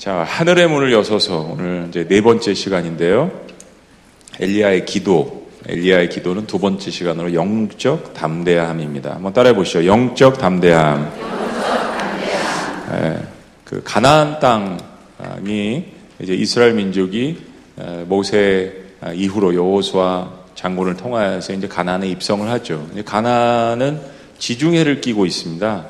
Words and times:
자, 0.00 0.24
하늘의 0.26 0.66
문을 0.66 0.94
여서서 0.94 1.50
오늘 1.52 1.84
이제 1.90 2.08
네 2.08 2.22
번째 2.22 2.54
시간인데요. 2.54 3.30
엘리야의 4.40 4.86
기도. 4.86 5.46
엘리야의 5.68 6.08
기도는 6.08 6.46
두 6.46 6.58
번째 6.58 6.90
시간으로 6.90 7.34
영적 7.34 8.14
담대함입니다. 8.14 9.16
한번 9.16 9.34
따라해 9.34 9.54
보시죠. 9.54 9.84
영적 9.84 10.38
담대함. 10.38 11.12
예, 12.94 13.18
그 13.66 13.82
가나안 13.84 14.40
땅이 14.40 15.84
이제 16.20 16.32
이스라엘 16.32 16.72
민족이 16.72 17.36
모세 18.06 18.72
이후로 19.14 19.54
여호수아 19.54 20.30
장군을 20.54 20.96
통하여서 20.96 21.52
이제 21.52 21.68
가나안에 21.68 22.08
입성을 22.08 22.48
하죠. 22.48 22.88
가나안은 23.04 24.00
지중해를 24.38 25.02
끼고 25.02 25.26
있습니다. 25.26 25.86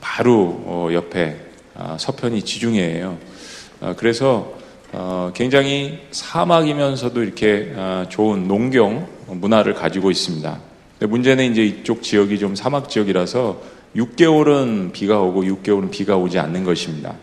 바로 0.00 0.62
어, 0.64 0.90
옆에 0.92 1.48
아, 1.74 1.96
서편이 1.98 2.42
지중해예요. 2.42 3.27
아, 3.80 3.94
그래서 3.96 4.54
어, 4.92 5.30
굉장히 5.34 5.98
사막이면서도 6.10 7.22
이렇게 7.22 7.72
아, 7.76 8.06
좋은 8.08 8.48
농경 8.48 9.06
문화를 9.28 9.74
가지고 9.74 10.10
있습니다. 10.10 10.58
문제는 11.00 11.52
이제 11.52 11.64
이쪽 11.64 12.02
지역이 12.02 12.38
좀 12.38 12.56
사막 12.56 12.88
지역이라서 12.88 13.60
6개월은 13.96 14.92
비가 14.92 15.20
오고 15.20 15.44
6개월은 15.44 15.90
비가 15.90 16.16
오지 16.16 16.38
않는 16.38 16.64
것입니다. 16.64 17.14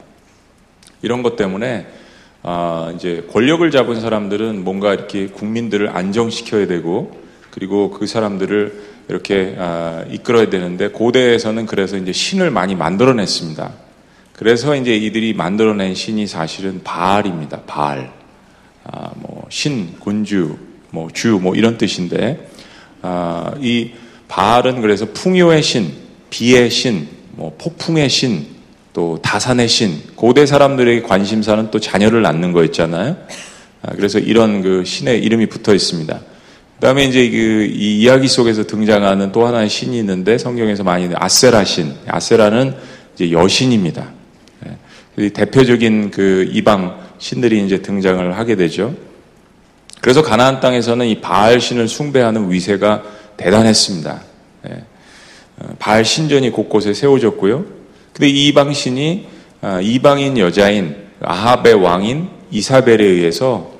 이런 1.01 1.23
것 1.23 1.35
때문에 1.35 1.87
아, 2.43 2.93
이제 2.95 3.25
권력을 3.31 3.69
잡은 3.71 3.99
사람들은 3.99 4.63
뭔가 4.63 4.93
이렇게 4.93 5.27
국민들을 5.27 5.89
안정시켜야 5.89 6.67
되고 6.67 7.19
그리고 7.51 7.89
그 7.89 8.07
사람들을 8.07 8.95
이렇게 9.09 9.55
아, 9.57 10.05
이끌어야 10.09 10.49
되는데 10.49 10.89
고대에서는 10.89 11.65
그래서 11.65 11.97
이제 11.97 12.13
신을 12.13 12.51
많이 12.51 12.75
만들어냈습니다. 12.75 13.84
그래서 14.35 14.75
이제 14.75 14.95
이들이 14.95 15.33
만들어낸 15.33 15.95
신이 15.95 16.27
사실은 16.27 16.81
바알입니다. 16.83 17.61
바알. 17.61 18.11
아, 18.83 19.11
뭐, 19.15 19.45
신, 19.49 19.95
군주, 19.99 20.57
뭐, 20.91 21.09
주, 21.13 21.39
뭐, 21.41 21.55
이런 21.55 21.77
뜻인데, 21.77 22.49
아, 23.01 23.53
이 23.59 23.91
바알은 24.27 24.81
그래서 24.81 25.07
풍요의 25.13 25.63
신, 25.63 25.91
비의 26.29 26.69
신, 26.69 27.07
뭐, 27.31 27.55
폭풍의 27.57 28.09
신, 28.09 28.45
또 28.93 29.19
다산의 29.21 29.67
신, 29.67 30.01
고대 30.15 30.45
사람들에게 30.45 31.01
관심사는 31.03 31.71
또 31.71 31.79
자녀를 31.79 32.21
낳는 32.21 32.51
거였잖아요. 32.51 33.17
아, 33.81 33.91
그래서 33.95 34.19
이런 34.19 34.61
그 34.61 34.83
신의 34.85 35.23
이름이 35.23 35.47
붙어 35.47 35.73
있습니다. 35.73 36.19
그 36.75 36.79
다음에 36.81 37.05
이제 37.05 37.29
그 37.29 37.55
이 37.75 37.99
이야기 37.99 38.27
속에서 38.27 38.65
등장하는 38.65 39.31
또 39.31 39.45
하나의 39.45 39.69
신이 39.69 39.97
있는데 39.99 40.37
성경에서 40.37 40.83
많이 40.83 41.09
아세라 41.13 41.63
신. 41.63 41.93
아세라는 42.07 42.73
이제 43.13 43.31
여신입니다. 43.31 44.14
대표적인 45.33 46.11
그 46.11 46.49
이방 46.51 46.99
신들이 47.19 47.63
이제 47.65 47.81
등장을 47.81 48.37
하게 48.37 48.55
되죠. 48.55 48.93
그래서 50.01 50.21
가나안 50.21 50.59
땅에서는 50.59 51.05
이 51.07 51.21
바알 51.21 51.59
신을 51.59 51.87
숭배하는 51.87 52.51
위세가 52.51 53.03
대단했습니다. 53.37 54.21
예. 54.69 54.83
어, 55.57 55.75
바알 55.79 56.05
신전이 56.05 56.51
곳곳에 56.51 56.93
세워졌고요. 56.93 57.65
근데 58.13 58.29
이 58.29 58.47
이방 58.47 58.73
신이 58.73 59.27
아, 59.61 59.79
이방인 59.81 60.37
여자인 60.37 60.95
아합의 61.21 61.73
왕인 61.75 62.29
이사벨에 62.51 63.03
의해서 63.03 63.73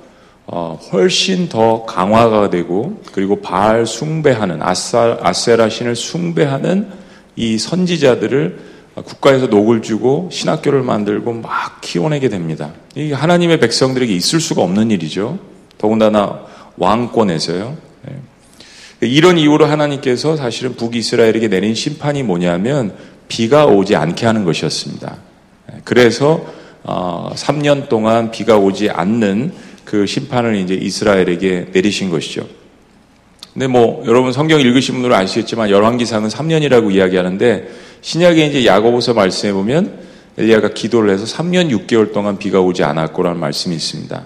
어, 0.48 0.80
훨씬 0.92 1.50
더 1.50 1.86
강화가 1.86 2.50
되고 2.50 3.02
그리고 3.12 3.42
바알 3.42 3.86
숭배하는 3.86 4.62
아세라 4.62 5.70
신을 5.70 5.96
숭배하는 5.96 6.90
이 7.36 7.58
선지자들을 7.58 8.75
국가에서 9.04 9.48
녹을 9.48 9.82
주고 9.82 10.30
신학교를 10.32 10.82
만들고 10.82 11.34
막 11.34 11.82
키워내게 11.82 12.30
됩니다. 12.30 12.74
이 12.96 13.12
하나님의 13.12 13.60
백성들에게 13.60 14.14
있을 14.14 14.40
수가 14.40 14.62
없는 14.62 14.92
일이죠. 14.92 15.38
더군다나 15.78 16.46
왕권에서요. 16.78 17.78
네. 18.04 18.16
이런 19.02 19.38
이유로 19.38 19.66
하나님께서 19.66 20.38
사실은 20.38 20.76
북이스라엘에게 20.76 21.50
내린 21.50 21.76
심판이 21.76 22.24
뭐냐면 22.24 22.96
비가 23.28 23.66
오지 23.66 23.96
않게 23.96 24.26
하는 24.26 24.46
것이었습니다. 24.46 25.18
네. 25.70 25.82
그래서 25.84 26.46
3년 26.86 27.84
어, 27.84 27.90
동안 27.90 28.32
비가 28.32 28.58
오지 28.58 28.90
않는 28.90 29.52
그 29.84 30.06
심판을 30.06 30.56
이제 30.56 30.74
이스라엘에게 30.74 31.68
내리신 31.74 32.10
것이죠. 32.10 32.48
근데 33.54 33.68
뭐 33.68 34.04
여러분 34.06 34.34
성경 34.34 34.60
읽으신 34.60 34.96
분들은 34.96 35.16
아시겠지만 35.16 35.70
열왕기상은 35.70 36.30
3년이라고 36.30 36.94
이야기하는데 36.94 37.70
신약에 38.06 38.46
이제 38.46 38.66
야고보서 38.68 39.16
말씀해 39.16 39.52
보면 39.52 39.98
엘리야가 40.38 40.76
기도를 40.76 41.10
해서 41.10 41.26
3년 41.26 41.76
6개월 41.76 42.14
동안 42.14 42.38
비가 42.38 42.62
오지 42.62 42.84
않았고라는 42.84 43.40
말씀이 43.40 43.76
있습니다. 43.76 44.24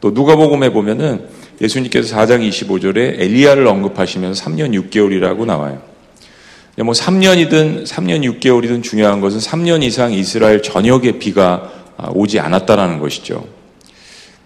또 0.00 0.12
누가복음에 0.12 0.70
보면은 0.72 1.26
예수님께서 1.60 2.16
4장 2.16 2.48
25절에 2.48 3.20
엘리야를 3.20 3.66
언급하시면서 3.66 4.42
3년 4.46 4.72
6개월이라고 4.90 5.44
나와요. 5.44 5.82
뭐 6.78 6.94
3년이든 6.94 7.86
3년 7.86 8.40
6개월이든 8.40 8.82
중요한 8.82 9.20
것은 9.20 9.40
3년 9.40 9.82
이상 9.82 10.14
이스라엘 10.14 10.62
전역에 10.62 11.18
비가 11.18 11.70
오지 12.14 12.40
않았다라는 12.40 12.98
것이죠. 12.98 13.46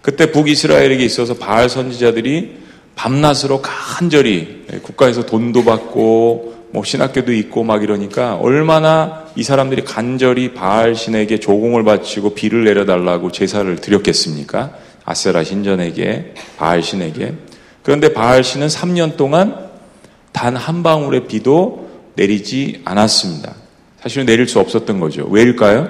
그때 0.01 0.29
북이스라엘에게 0.29 1.05
있어서 1.05 1.35
바알 1.35 1.69
선지자들이 1.69 2.57
밤낮으로 2.95 3.61
간절히 3.61 4.65
국가에서 4.81 5.25
돈도 5.25 5.63
받고 5.63 6.53
뭐 6.73 6.83
신학교도 6.83 7.31
있고 7.33 7.63
막 7.63 7.83
이러니까 7.83 8.35
얼마나 8.35 9.25
이 9.35 9.43
사람들이 9.43 9.83
간절히 9.83 10.55
바알 10.55 10.95
신에게 10.95 11.39
조공을 11.39 11.83
바치고 11.83 12.33
비를 12.33 12.63
내려달라고 12.63 13.31
제사를 13.31 13.75
드렸겠습니까? 13.75 14.73
아세라 15.05 15.43
신전에게 15.43 16.33
바알 16.57 16.81
신에게 16.81 17.35
그런데 17.83 18.11
바알 18.11 18.43
신은 18.43 18.67
3년 18.67 19.17
동안 19.17 19.69
단 20.31 20.55
한 20.57 20.81
방울의 20.81 21.27
비도 21.27 21.89
내리지 22.15 22.81
않았습니다. 22.85 23.53
사실은 24.01 24.25
내릴 24.25 24.47
수 24.47 24.59
없었던 24.59 24.99
거죠. 24.99 25.27
왜일까요? 25.29 25.89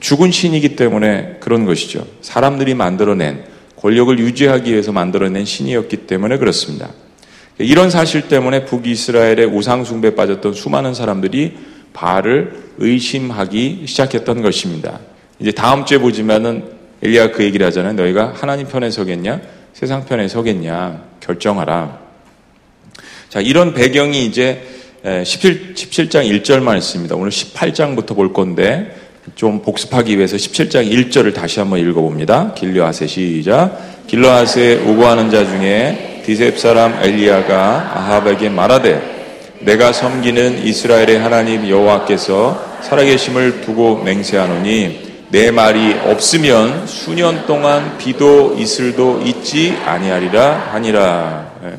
죽은 0.00 0.30
신이기 0.30 0.76
때문에 0.76 1.36
그런 1.40 1.66
것이죠. 1.66 2.06
사람들이 2.22 2.74
만들어낸 2.74 3.44
권력을 3.76 4.18
유지하기 4.18 4.72
위해서 4.72 4.92
만들어낸 4.92 5.44
신이었기 5.44 6.06
때문에 6.06 6.38
그렇습니다. 6.38 6.88
이런 7.58 7.90
사실 7.90 8.28
때문에 8.28 8.64
북이스라엘의 8.64 9.46
우상숭배에 9.46 10.14
빠졌던 10.14 10.54
수많은 10.54 10.94
사람들이 10.94 11.56
바알을 11.92 12.64
의심하기 12.78 13.84
시작했던 13.86 14.42
것입니다. 14.42 14.98
이제 15.38 15.52
다음 15.52 15.84
주에 15.84 15.98
보지만은 15.98 16.64
엘리야가 17.02 17.32
그 17.32 17.44
얘기를 17.44 17.64
하잖아요. 17.66 17.92
너희가 17.92 18.32
하나님 18.34 18.66
편에 18.66 18.90
서겠냐? 18.90 19.40
세상 19.72 20.04
편에 20.04 20.26
서겠냐? 20.26 21.02
결정하라. 21.20 22.00
자, 23.28 23.40
이런 23.40 23.74
배경이 23.74 24.26
이제 24.26 24.62
17, 25.24 25.74
17장 25.74 26.28
1절 26.42 26.60
말씀입니다. 26.60 27.14
오늘 27.14 27.30
18장부터 27.30 28.16
볼 28.16 28.32
건데 28.32 28.96
좀 29.34 29.62
복습하기 29.62 30.16
위해서 30.16 30.36
17장 30.36 30.90
1절을 30.90 31.34
다시 31.34 31.60
한번 31.60 31.78
읽어봅니다. 31.78 32.54
길르아세 32.54 33.06
시작. 33.06 34.06
길르아세 34.06 34.74
우고하는 34.86 35.30
자 35.30 35.44
중에 35.46 36.13
디셉 36.24 36.58
사람 36.58 37.02
엘리야가 37.02 37.92
아합에게 37.94 38.48
말하되 38.48 39.58
내가 39.60 39.92
섬기는 39.92 40.64
이스라엘의 40.64 41.18
하나님 41.18 41.68
여호와께서 41.68 42.80
살아계심을 42.80 43.60
두고 43.60 44.02
맹세하노니 44.02 45.26
내 45.28 45.50
말이 45.50 45.94
없으면 46.06 46.86
수년 46.86 47.44
동안 47.46 47.98
비도 47.98 48.56
이슬도 48.58 49.20
있지 49.22 49.76
아니하리라 49.84 50.70
하니라. 50.72 51.52
네. 51.62 51.72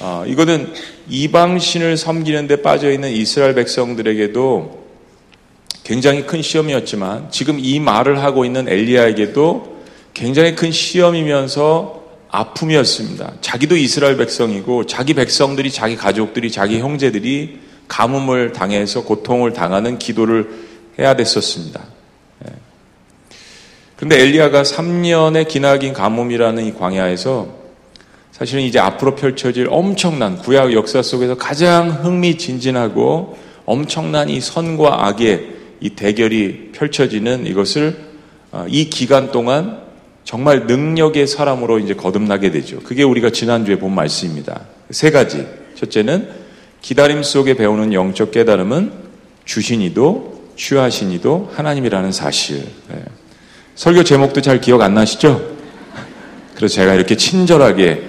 아, 0.00 0.24
이거는 0.26 0.72
이방신을 1.08 1.96
섬기는데 1.96 2.62
빠져 2.62 2.90
있는 2.90 3.10
이스라엘 3.10 3.54
백성들에게도 3.54 4.78
굉장히 5.82 6.24
큰 6.24 6.40
시험이었지만 6.40 7.30
지금 7.30 7.58
이 7.58 7.80
말을 7.80 8.22
하고 8.22 8.44
있는 8.44 8.68
엘리야에게도 8.68 9.80
굉장히 10.14 10.54
큰 10.54 10.70
시험이면서 10.70 11.99
아픔이었습니다. 12.30 13.34
자기도 13.40 13.76
이스라엘 13.76 14.16
백성이고 14.16 14.86
자기 14.86 15.14
백성들이 15.14 15.70
자기 15.70 15.96
가족들이 15.96 16.50
자기 16.50 16.78
형제들이 16.78 17.58
가뭄을 17.88 18.52
당해서 18.52 19.02
고통을 19.02 19.52
당하는 19.52 19.98
기도를 19.98 20.48
해야 20.98 21.16
됐었습니다. 21.16 21.82
예. 22.46 22.52
그런데 23.96 24.20
엘리야가 24.22 24.62
3년의 24.62 25.48
기나긴 25.48 25.92
가뭄이라는 25.92 26.64
이 26.64 26.74
광야에서 26.74 27.60
사실은 28.30 28.62
이제 28.62 28.78
앞으로 28.78 29.16
펼쳐질 29.16 29.66
엄청난 29.68 30.38
구약 30.38 30.72
역사 30.72 31.02
속에서 31.02 31.36
가장 31.36 31.90
흥미진진하고 31.90 33.36
엄청난 33.66 34.28
이 34.28 34.40
선과 34.40 35.06
악의 35.06 35.48
이 35.80 35.90
대결이 35.90 36.70
펼쳐지는 36.72 37.46
이것을 37.46 38.10
어, 38.52 38.66
이 38.68 38.88
기간 38.88 39.30
동안 39.30 39.89
정말 40.24 40.66
능력의 40.66 41.26
사람으로 41.26 41.78
이제 41.78 41.94
거듭나게 41.94 42.50
되죠. 42.50 42.80
그게 42.80 43.02
우리가 43.02 43.30
지난주에 43.30 43.78
본 43.78 43.94
말씀입니다. 43.94 44.62
세 44.90 45.10
가지. 45.10 45.46
첫째는 45.76 46.28
기다림 46.82 47.22
속에 47.22 47.54
배우는 47.54 47.92
영적 47.92 48.30
깨달음은 48.30 48.92
주신이도 49.44 50.40
취하신이도 50.56 51.52
하나님이라는 51.54 52.12
사실. 52.12 52.64
네. 52.88 53.02
설교 53.74 54.04
제목도 54.04 54.40
잘 54.40 54.60
기억 54.60 54.82
안 54.82 54.94
나시죠? 54.94 55.40
그래서 56.54 56.74
제가 56.74 56.94
이렇게 56.94 57.16
친절하게 57.16 58.02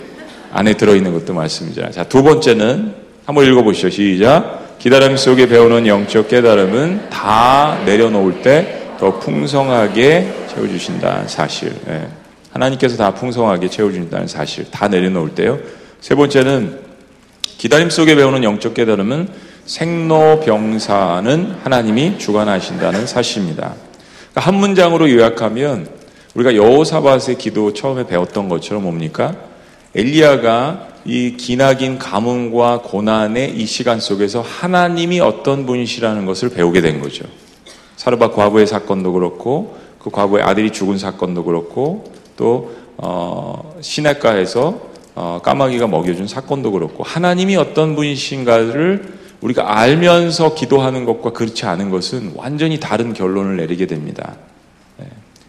안에 0.52 0.74
들어있는 0.74 1.14
것도 1.14 1.34
말씀이잖아요. 1.34 1.92
자, 1.92 2.04
두 2.04 2.24
번째는 2.24 2.94
한번 3.26 3.46
읽어보시죠. 3.46 3.90
시작. 3.90 4.78
기다림 4.80 5.16
속에 5.16 5.48
배우는 5.48 5.88
영적 5.88 6.28
깨달음은 6.28 7.10
다 7.10 7.82
내려놓을 7.86 8.42
때 8.42 8.82
더 9.02 9.18
풍성하게 9.18 10.41
채워주신다는 10.54 11.28
사실. 11.28 11.74
예. 11.88 12.08
하나님께서 12.52 12.98
다 12.98 13.14
풍성하게 13.14 13.70
채워주신다는 13.70 14.28
사실. 14.28 14.70
다 14.70 14.88
내려놓을 14.88 15.36
때요. 15.36 15.60
세 16.02 16.16
번째는 16.16 16.80
기다림 17.58 17.90
속에 17.90 18.16
배우는 18.16 18.44
영적 18.44 18.74
깨달음은 18.74 19.30
생로병사는 19.66 21.56
하나님이 21.64 22.18
주관하신다는 22.18 23.08
사실입니다. 23.08 23.76
그러니까 24.32 24.42
한 24.42 24.56
문장으로 24.56 25.10
요약하면 25.12 25.88
우리가 26.34 26.56
여호사밧의 26.56 27.38
기도 27.38 27.74
처음에 27.74 28.08
배웠던 28.08 28.50
것처럼 28.50 28.84
뭡니까? 28.84 29.36
엘리야가 29.96 30.88
이 31.06 31.36
기나긴 31.38 31.98
가뭄과 31.98 32.82
고난의 32.84 33.56
이 33.56 33.66
시간 33.66 34.00
속에서 34.00 34.42
하나님이 34.42 35.20
어떤 35.20 35.66
분이시라는 35.66 36.26
것을 36.26 36.50
배우게 36.50 36.82
된 36.82 37.02
거죠. 37.02 37.26
사르밧 37.98 38.36
과부의 38.36 38.66
사건도 38.66 39.14
그렇고 39.14 39.78
그 40.02 40.10
과부의 40.10 40.44
아들이 40.44 40.72
죽은 40.72 40.98
사건도 40.98 41.44
그렇고 41.44 42.12
또 42.36 42.74
어, 42.98 43.76
시냇가에서 43.82 44.90
어, 45.14 45.40
까마귀가 45.44 45.88
먹여준 45.88 46.28
사건도 46.28 46.72
그렇고 46.72 47.04
하나님이 47.04 47.56
어떤 47.56 47.96
분이신가를 47.96 49.22
우리가 49.42 49.80
알면서 49.80 50.56
기도하는 50.56 51.06
것과 51.06 51.32
그렇지 51.32 51.66
않은 51.66 51.90
것은 51.90 52.34
완전히 52.36 52.80
다른 52.80 53.14
결론을 53.14 53.58
내리게 53.58 53.88
됩니다. 53.88 54.36
네. 54.98 55.08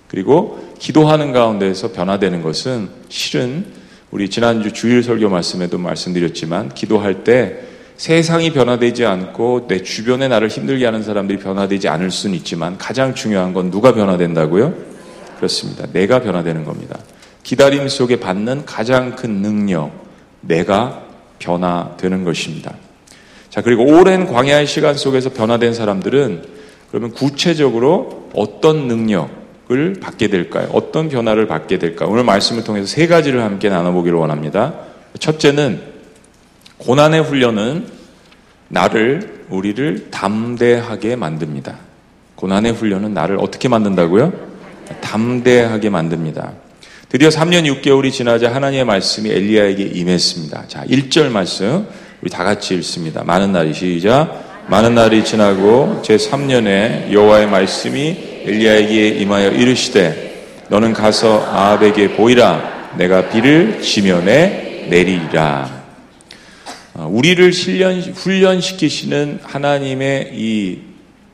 그리고 0.09 0.59
기도하는 0.79 1.33
가운데에서 1.33 1.93
변화되는 1.93 2.43
것은 2.43 2.89
실은 3.09 3.67
우리 4.11 4.29
지난주 4.29 4.73
주일 4.73 5.03
설교 5.03 5.29
말씀에도 5.29 5.79
말씀드렸지만 5.79 6.75
기도할 6.75 7.25
때 7.25 7.61
세상이 8.03 8.51
변화되지 8.53 9.07
않고 9.07 9.69
내 9.69 9.85
주변에 9.85 10.27
나를 10.27 10.49
힘들게 10.49 10.85
하는 10.85 11.05
사람들이 11.05 11.39
변화되지 11.39 11.87
않을 11.87 12.11
수는 12.11 12.35
있지만 12.39 12.77
가장 12.77 13.15
중요한 13.15 13.53
건 13.53 13.71
누가 13.71 13.95
변화된다고요? 13.95 14.75
그렇습니다. 15.37 15.87
내가 15.93 16.21
변화되는 16.21 16.65
겁니다. 16.65 16.99
기다림 17.45 17.87
속에 17.87 18.19
받는 18.19 18.65
가장 18.65 19.15
큰 19.15 19.41
능력, 19.41 19.93
내가 20.41 21.05
변화되는 21.39 22.25
것입니다. 22.25 22.75
자, 23.51 23.63
그리고 23.63 23.85
오랜 23.85 24.27
광야의 24.27 24.67
시간 24.67 24.97
속에서 24.97 25.31
변화된 25.31 25.73
사람들은 25.73 26.43
그러면 26.91 27.13
구체적으로 27.13 28.31
어떤 28.35 28.89
능력을 28.89 30.01
받게 30.01 30.27
될까요? 30.27 30.69
어떤 30.73 31.09
변화를 31.09 31.47
받게 31.47 31.79
될까? 31.79 32.07
오늘 32.07 32.25
말씀을 32.25 32.65
통해서 32.65 32.85
세 32.89 33.07
가지를 33.07 33.45
함께 33.45 33.69
나눠보기를 33.69 34.19
원합니다. 34.19 34.75
첫째는 35.21 35.92
고난의 36.83 37.23
훈련은 37.23 37.87
나를, 38.67 39.45
우리를 39.51 40.11
담대하게 40.11 41.15
만듭니다. 41.15 41.77
고난의 42.35 42.73
훈련은 42.73 43.15
나를 43.15 43.37
어떻게 43.39 43.69
만든다고요? 43.69 44.33
담대하게 45.01 45.91
만듭니다. 45.91 46.53
드디어 47.09 47.29
3년 47.29 47.73
6개월이 47.83 48.11
지나자 48.11 48.53
하나님의 48.53 48.85
말씀이 48.85 49.31
엘리야에게 49.31 49.85
임했습니다. 49.95 50.65
자, 50.67 50.85
1절 50.87 51.29
말씀. 51.31 51.87
우리 52.21 52.31
다 52.31 52.43
같이 52.43 52.75
읽습니다. 52.77 53.23
많은 53.23 53.53
날이 53.53 53.75
시작. 53.75 54.65
많은 54.69 54.97
날이 54.97 55.25
지나고 55.25 56.03
제 56.03 56.17
3년에 56.17 57.13
여호와의 57.13 57.49
말씀이 57.49 58.17
엘리야에게 58.45 59.09
임하여 59.09 59.51
이르시되 59.53 60.65
너는 60.69 60.95
가서 60.95 61.45
아합에게 61.47 62.17
보이라 62.17 62.95
내가 62.97 63.29
비를 63.29 63.83
지면에 63.83 64.87
내리리라. 64.89 65.82
어, 67.03 67.09
우리를 67.11 67.51
훈련, 67.51 68.01
훈련 68.01 68.61
시키시는 68.61 69.41
하나님의 69.43 70.31
이 70.35 70.79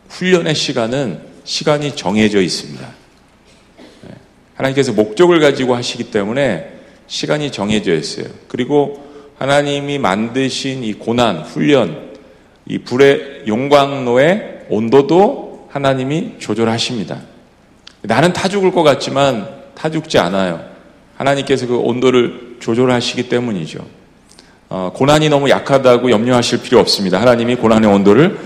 훈련의 0.08 0.54
시간은 0.54 1.20
시간이 1.44 1.94
정해져 1.94 2.40
있습니다. 2.40 2.88
네. 4.02 4.10
하나님께서 4.54 4.92
목적을 4.92 5.40
가지고 5.40 5.74
하시기 5.74 6.04
때문에 6.04 6.72
시간이 7.06 7.52
정해져 7.52 7.94
있어요. 7.94 8.26
그리고 8.48 9.06
하나님이 9.38 9.98
만드신 9.98 10.84
이 10.84 10.94
고난, 10.94 11.42
훈련, 11.42 12.12
이 12.66 12.78
불의 12.78 13.42
용광로의 13.46 14.66
온도도 14.70 15.68
하나님이 15.70 16.36
조절하십니다. 16.38 17.20
나는 18.02 18.32
타 18.32 18.48
죽을 18.48 18.72
것 18.72 18.82
같지만 18.82 19.48
타 19.74 19.90
죽지 19.90 20.18
않아요. 20.18 20.64
하나님께서 21.16 21.66
그 21.66 21.76
온도를 21.76 22.56
조절하시기 22.60 23.28
때문이죠. 23.28 23.97
어, 24.70 24.92
고난이 24.94 25.30
너무 25.30 25.48
약하다고 25.48 26.10
염려하실 26.10 26.60
필요 26.60 26.78
없습니다. 26.80 27.20
하나님이 27.20 27.56
고난의 27.56 27.90
온도를 27.90 28.38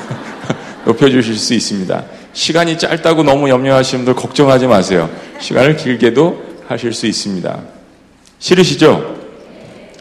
높여주실 0.86 1.36
수 1.36 1.52
있습니다. 1.52 2.04
시간이 2.32 2.78
짧다고 2.78 3.22
너무 3.22 3.48
염려하시는 3.50 4.04
분들 4.04 4.20
걱정하지 4.20 4.66
마세요. 4.66 5.10
시간을 5.40 5.76
길게도 5.76 6.42
하실 6.66 6.92
수 6.92 7.06
있습니다. 7.06 7.62
싫으시죠? 8.38 9.16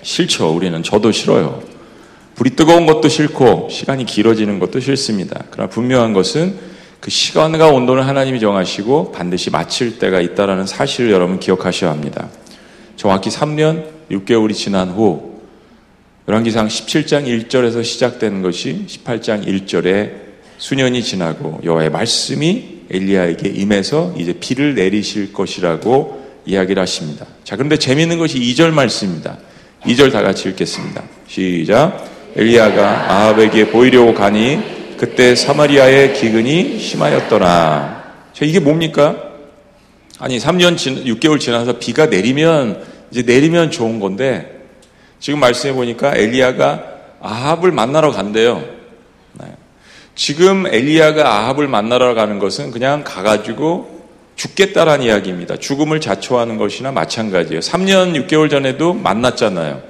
싫죠. 0.02 0.54
우리는 0.54 0.82
저도 0.82 1.12
싫어요. 1.12 1.62
불이 2.36 2.52
뜨거운 2.52 2.86
것도 2.86 3.10
싫고 3.10 3.68
시간이 3.70 4.06
길어지는 4.06 4.60
것도 4.60 4.80
싫습니다. 4.80 5.44
그러나 5.52 5.70
분명한 5.70 6.14
것은 6.14 6.58
그 7.00 7.12
시간과 7.12 7.68
온도는 7.68 8.04
하나님이 8.04 8.40
정하시고 8.40 9.12
반드시 9.12 9.50
마칠 9.50 10.00
때가 10.00 10.22
있다라는 10.22 10.66
사실을 10.66 11.12
여러분 11.12 11.40
기억하셔야 11.40 11.92
합니다. 11.92 12.30
정확히 12.96 13.30
3년 13.30 13.86
6개월이 14.10 14.54
지난 14.54 14.90
후 14.90 15.33
열왕기상 16.26 16.70
17장 16.70 17.26
1절에서 17.26 17.84
시작된 17.84 18.42
것이 18.42 18.86
18장 18.88 19.46
1절에 19.46 20.12
수년이 20.58 21.04
지나고 21.04 21.60
여호와의 21.66 21.90
말씀이 21.90 22.84
엘리야에게 22.90 23.50
임해서 23.50 24.16
이제 24.18 24.32
비를 24.32 24.74
내리실 24.76 25.34
것이라고 25.34 26.24
이야기를 26.46 26.82
하십니다. 26.82 27.26
자, 27.44 27.58
그런데 27.58 27.76
재미있는 27.76 28.20
것이 28.20 28.40
2절 28.40 28.72
말씀입니다. 28.72 29.38
2절 29.82 30.14
다 30.14 30.22
같이 30.22 30.48
읽겠습니다. 30.48 31.04
시작. 31.28 32.10
엘리야가 32.38 33.12
아합에게 33.12 33.70
보이려고 33.70 34.14
가니 34.14 34.96
그때 34.98 35.36
사마리아의 35.36 36.14
기근이 36.14 36.80
심하였더라. 36.80 38.04
자, 38.32 38.46
이게 38.46 38.62
뭡니까? 38.62 39.32
아니, 40.20 40.40
3년, 40.40 40.78
진, 40.78 41.04
6개월 41.04 41.38
지나서 41.38 41.80
비가 41.80 42.06
내리면, 42.06 42.82
이제 43.12 43.24
내리면 43.24 43.72
좋은 43.72 44.00
건데, 44.00 44.53
지금 45.24 45.40
말씀해 45.40 45.74
보니까 45.74 46.18
엘리야가 46.18 46.84
아합을 47.22 47.72
만나러 47.72 48.12
간대요. 48.12 48.62
네. 49.40 49.46
지금 50.16 50.68
엘리야가 50.68 51.26
아합을 51.26 51.70
만나러 51.70 52.14
가는 52.14 52.40
것은 52.40 52.72
그냥 52.72 53.06
가가지고 53.06 54.04
죽겠다라는 54.36 55.06
이야기입니다. 55.06 55.56
죽음을 55.56 56.02
자초하는 56.02 56.58
것이나 56.58 56.92
마찬가지예요. 56.92 57.62
3년 57.62 58.28
6개월 58.28 58.50
전에도 58.50 58.94
만났잖아요. 58.94 59.82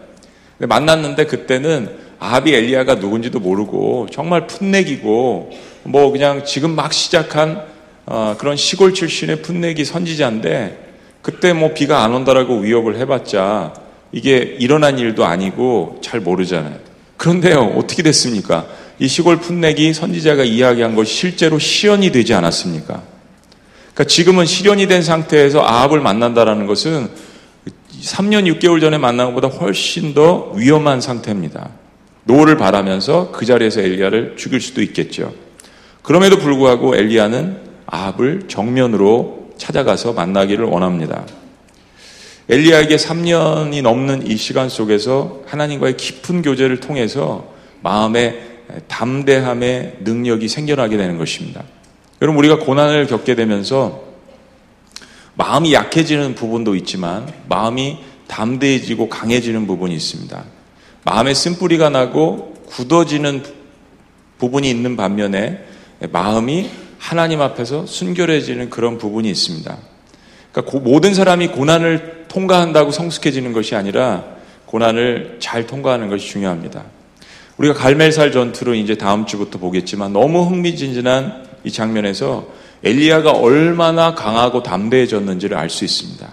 만났는데 0.60 1.26
그때는 1.26 1.90
아합이 2.20 2.54
엘리야가 2.54 2.96
누군지도 2.96 3.40
모르고 3.40 4.10
정말 4.12 4.46
풋내기고 4.46 5.50
뭐 5.82 6.12
그냥 6.12 6.46
지금 6.46 6.76
막 6.76 6.94
시작한 6.94 7.64
어 8.06 8.36
그런 8.38 8.56
시골 8.56 8.94
출신의 8.94 9.42
풋내기 9.42 9.84
선지자인데 9.84 10.94
그때 11.24 11.54
뭐 11.54 11.74
비가 11.74 12.04
안 12.04 12.14
온다라고 12.14 12.60
위협을 12.60 12.98
해봤자 13.00 13.82
이게 14.14 14.56
일어난 14.60 15.00
일도 15.00 15.26
아니고 15.26 16.00
잘 16.02 16.22
모르잖아요. 16.22 16.78
그런데요 17.18 17.74
어떻게 17.76 18.04
됐습니까? 18.04 18.68
이 19.00 19.08
시골 19.08 19.40
풋내기 19.40 19.94
선지자가 19.94 20.44
이야기한 20.44 20.96
것이 20.96 21.14
실제로 21.14 21.58
실현이 21.60 22.12
되지 22.12 22.34
않았습니까? 22.34 23.02
그러니까 23.94 24.04
지금은 24.06 24.46
실현이 24.46 24.88
된 24.88 25.02
상태에서 25.02 25.62
아합을 25.62 26.00
만난다라는 26.00 26.68
것은 26.68 27.10
3년 28.02 28.60
6개월 28.60 28.82
전에 28.82 28.98
만난 28.98 29.34
것보다 29.34 29.48
훨씬 29.48 30.14
더 30.14 30.52
위험한 30.56 31.02
상태입니다. 31.02 31.70
노를 32.26 32.58
발하면서 32.58 33.32
그 33.32 33.46
자리에서 33.46 33.82
엘리야를 33.82 34.36
죽일 34.38 34.62
수도 34.62 34.82
있겠죠. 34.82 35.34
그럼에도 36.02 36.38
불구하고 36.38 36.96
엘리야는 36.96 37.58
아합을 37.86 38.44
정면으로 38.48 39.54
찾아가서 39.58 40.14
만나기를 40.14 40.66
원합니다. 40.66 41.26
엘리야에게 42.50 42.98
3년이 42.98 43.82
넘는 43.82 44.28
이 44.28 44.36
시간 44.36 44.68
속에서 44.68 45.42
하나님과의 45.46 45.96
깊은 45.96 46.42
교제를 46.42 46.80
통해서 46.80 47.54
마음의 47.82 48.54
담대함의 48.88 49.98
능력이 50.02 50.48
생겨나게 50.48 50.98
되는 50.98 51.18
것입니다. 51.18 51.64
여러분 52.22 52.40
우리가 52.40 52.60
고난을 52.60 53.08
겪게 53.08 53.36
되면서 53.36 54.04
마음이 55.36 55.74
약해지는 55.74 56.36
부분도 56.36 56.76
있지만 56.76 57.32
마음이 57.48 58.00
담대해지고 58.28 59.10
강해지는 59.10 59.68
부분이 59.68 59.94
있습니다. 59.96 60.44
마음에 61.06 61.34
쓴뿌리가 61.34 61.90
나고 61.90 62.54
굳어지는 62.68 63.44
부분이 64.38 64.70
있는 64.70 64.96
반면에 64.96 65.64
마음이 66.12 66.70
하나님 66.98 67.42
앞에서 67.42 67.86
순결해지는 67.86 68.70
그런 68.70 68.98
부분이 68.98 69.30
있습니다. 69.30 69.78
그러니까 70.54 70.80
모든 70.80 71.14
사람이 71.14 71.48
고난을 71.50 72.26
통과한다고 72.30 72.92
성숙해지는 72.92 73.52
것이 73.52 73.76
아니라 73.76 74.24
고난을 74.68 75.38
잘 75.40 75.68
통과하는 75.68 76.10
것이 76.10 76.28
중요합니다. 76.30 76.84
우리가 77.58 77.74
갈멜살 77.74 78.32
전투를 78.32 78.76
이제 78.76 78.96
다음 78.96 79.26
주부터 79.26 79.60
보겠지만 79.60 80.14
너무 80.14 80.44
흥미진진한 80.44 81.44
이 81.64 81.72
장면에서 81.72 82.48
엘리야가 82.84 83.32
얼마나 83.32 84.16
강하고 84.16 84.64
담대해졌는지를 84.64 85.58
알 85.58 85.70
수 85.70 85.86
있습니다. 85.86 86.28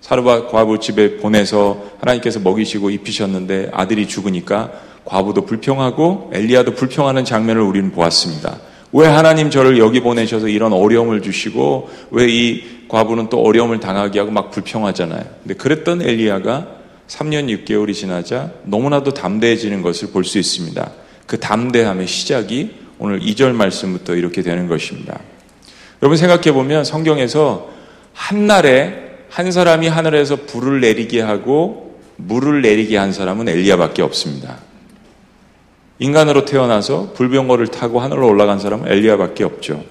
사르바 0.00 0.48
과부 0.48 0.80
집에 0.80 1.18
보내서 1.18 1.84
하나님께서 2.00 2.40
먹이시고 2.40 2.90
입히셨는데 2.90 3.70
아들이 3.72 4.08
죽으니까 4.08 4.72
과부도 5.04 5.44
불평하고 5.44 6.30
엘리야도 6.32 6.74
불평하는 6.74 7.24
장면을 7.24 7.62
우리는 7.62 7.92
보았습니다. 7.92 8.58
왜 8.92 9.06
하나님 9.06 9.50
저를 9.50 9.78
여기 9.78 10.00
보내셔서 10.00 10.48
이런 10.48 10.72
어려움을 10.72 11.22
주시고 11.22 11.90
왜 12.10 12.28
이 12.28 12.80
과부는 12.90 13.28
또 13.30 13.40
어려움을 13.42 13.78
당하게 13.78 14.18
하고 14.18 14.32
막 14.32 14.50
불평하잖아요. 14.50 15.24
근데 15.42 15.54
그랬던 15.54 16.02
엘리야가 16.02 16.66
3년 17.06 17.64
6개월이 17.64 17.94
지나자 17.94 18.50
너무나도 18.64 19.14
담대해지는 19.14 19.82
것을 19.82 20.08
볼 20.10 20.24
수 20.24 20.38
있습니다. 20.38 20.90
그 21.26 21.38
담대함의 21.38 22.08
시작이 22.08 22.70
오늘 22.98 23.20
2절 23.20 23.52
말씀부터 23.52 24.16
이렇게 24.16 24.42
되는 24.42 24.66
것입니다. 24.66 25.20
여러분 26.02 26.16
생각해 26.16 26.52
보면 26.52 26.84
성경에서 26.84 27.70
한날에 28.12 29.08
한 29.28 29.52
사람이 29.52 29.86
하늘에서 29.86 30.36
불을 30.46 30.80
내리게 30.80 31.20
하고 31.20 31.98
물을 32.16 32.62
내리게 32.62 32.96
한 32.96 33.12
사람은 33.12 33.48
엘리야밖에 33.48 34.02
없습니다. 34.02 34.58
인간으로 36.00 36.46
태어나서 36.46 37.12
불병거를 37.14 37.68
타고 37.68 38.00
하늘로 38.00 38.26
올라간 38.26 38.58
사람은 38.58 38.90
엘리야밖에 38.90 39.44
없죠. 39.44 39.84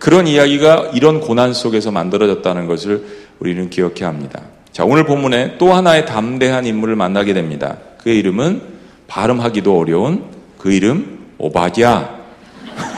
그런 0.00 0.26
이야기가 0.26 0.92
이런 0.94 1.20
고난 1.20 1.52
속에서 1.52 1.90
만들어졌다는 1.90 2.66
것을 2.66 3.04
우리는 3.38 3.70
기억해야 3.70 4.08
합니다. 4.08 4.42
자, 4.72 4.84
오늘 4.84 5.04
본문에 5.04 5.58
또 5.58 5.74
하나의 5.74 6.06
담대한 6.06 6.66
인물을 6.66 6.96
만나게 6.96 7.34
됩니다. 7.34 7.76
그의 8.02 8.18
이름은 8.18 8.62
발음하기도 9.08 9.78
어려운 9.78 10.24
그 10.58 10.72
이름 10.72 11.18
오바디아. 11.38 12.16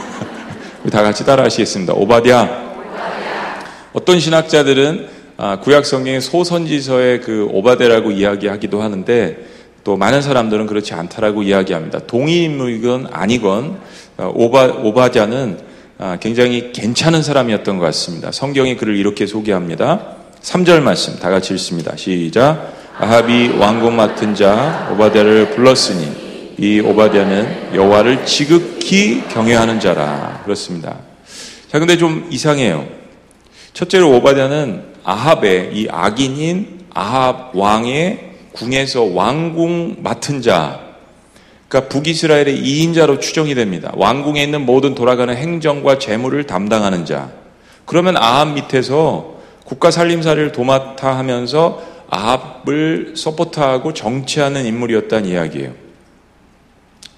다 0.90 1.02
같이 1.02 1.26
따라 1.26 1.42
하시겠습니다. 1.42 1.92
오바디아. 1.92 2.68
어떤 3.92 4.20
신학자들은 4.20 5.08
아, 5.38 5.60
구약 5.60 5.86
성경의 5.86 6.20
소선지서의 6.20 7.20
그 7.20 7.48
오바데라고 7.50 8.12
이야기하기도 8.12 8.80
하는데 8.80 9.57
또 9.88 9.96
많은 9.96 10.20
사람들은 10.20 10.66
그렇지 10.66 10.92
않다라고 10.92 11.42
이야기합니다. 11.44 12.00
동의인물이건 12.00 13.08
아니건 13.10 13.78
어, 14.18 14.30
오바 14.34 14.80
오바자는 14.82 15.58
아, 15.96 16.18
굉장히 16.20 16.72
괜찮은 16.72 17.22
사람이었던 17.22 17.78
것 17.78 17.86
같습니다. 17.86 18.30
성경이 18.30 18.76
그를 18.76 18.96
이렇게 18.96 19.26
소개합니다. 19.26 20.16
3절 20.42 20.82
말씀 20.82 21.18
다 21.18 21.30
같이 21.30 21.54
읽습니다. 21.54 21.96
시작. 21.96 22.70
아합이 22.98 23.56
왕궁 23.58 23.96
맡은 23.96 24.34
자 24.34 24.90
오바데를 24.92 25.52
불렀으니 25.52 26.54
이 26.58 26.80
오바데는 26.80 27.70
여호와를 27.74 28.26
지극히 28.26 29.22
경외하는 29.30 29.80
자라 29.80 30.42
그렇습니다. 30.44 30.98
자 31.72 31.78
근데 31.78 31.96
좀 31.96 32.26
이상해요. 32.30 32.86
첫째로 33.72 34.14
오바데는 34.16 34.82
아합의 35.02 35.70
이 35.72 35.88
악인인 35.90 36.80
아합 36.92 37.56
왕의 37.56 38.27
궁에서 38.58 39.04
왕궁 39.04 39.98
맡은 40.02 40.42
자, 40.42 40.80
그러니까 41.68 41.88
북이스라엘의 41.90 42.60
2인자로 42.60 43.20
추정이 43.20 43.54
됩니다. 43.54 43.92
왕궁에 43.94 44.42
있는 44.42 44.66
모든 44.66 44.94
돌아가는 44.94 45.34
행정과 45.34 45.98
재물을 45.98 46.44
담당하는 46.44 47.04
자. 47.04 47.30
그러면 47.84 48.16
아합 48.16 48.48
밑에서 48.54 49.36
국가 49.64 49.90
살림살이를 49.90 50.52
도맡아 50.52 51.16
하면서 51.16 51.82
아합을 52.10 53.14
서포트하고 53.16 53.92
정치하는 53.92 54.64
인물이었다는 54.66 55.28
이야기예요. 55.28 55.72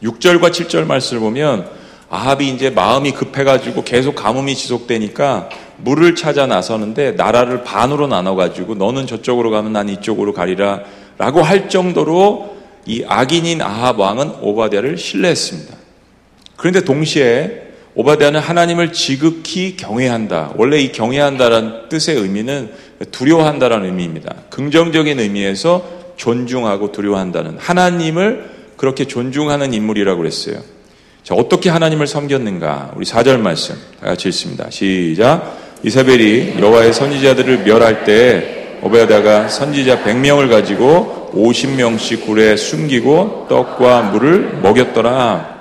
6절과 0.03 0.51
7절 0.51 0.85
말씀을 0.85 1.21
보면 1.21 1.71
아합이 2.11 2.49
이제 2.49 2.71
마음이 2.71 3.13
급해가지고 3.13 3.85
계속 3.85 4.17
가뭄이 4.17 4.57
지속되니까 4.57 5.49
물을 5.79 6.17
찾아 6.17 6.47
나서는데 6.47 7.13
나라를 7.13 7.63
반으로 7.63 8.09
나눠가지고 8.09 8.75
너는 8.75 9.07
저쪽으로 9.07 9.51
가면 9.51 9.73
난 9.73 9.89
이쪽으로 9.89 10.35
가리라 10.35 10.83
라고 11.21 11.43
할 11.43 11.69
정도로 11.69 12.57
이 12.87 13.05
악인인 13.07 13.61
아합 13.61 13.99
왕은 13.99 14.37
오바댜를 14.41 14.97
신뢰했습니다. 14.97 15.77
그런데 16.57 16.81
동시에 16.81 17.73
오바댜는 17.95 18.41
하나님을 18.41 18.95
지극히 18.95 19.77
경외한다. 19.77 20.55
원래 20.57 20.79
이 20.79 20.93
경외한다라는 20.93 21.91
뜻의 21.91 22.17
의미는 22.17 22.71
두려워한다라는 23.11 23.85
의미입니다. 23.85 24.35
긍정적인 24.49 25.21
의미에서 25.21 26.15
존중하고 26.17 26.91
두려워한다는 26.91 27.59
하나님을 27.59 28.49
그렇게 28.79 29.05
존중하는 29.05 29.75
인물이라고 29.75 30.17
그랬어요. 30.17 30.63
자, 31.23 31.35
어떻게 31.35 31.69
하나님을 31.69 32.07
섬겼는가? 32.07 32.93
우리 32.97 33.05
4절 33.05 33.41
말씀 33.41 33.75
다 34.01 34.07
같이 34.07 34.29
읽습니다. 34.29 34.71
시작. 34.71 35.59
이사벨이 35.83 36.59
여호와의 36.59 36.95
선지자들을 36.95 37.65
멸할 37.65 38.05
때 38.05 38.60
오베아다가 38.83 39.49
선지자 39.49 40.03
100명을 40.03 40.49
가지고 40.49 41.31
50명씩 41.35 42.25
굴에 42.25 42.57
숨기고 42.57 43.47
떡과 43.49 44.03
물을 44.11 44.59
먹였더라. 44.63 45.61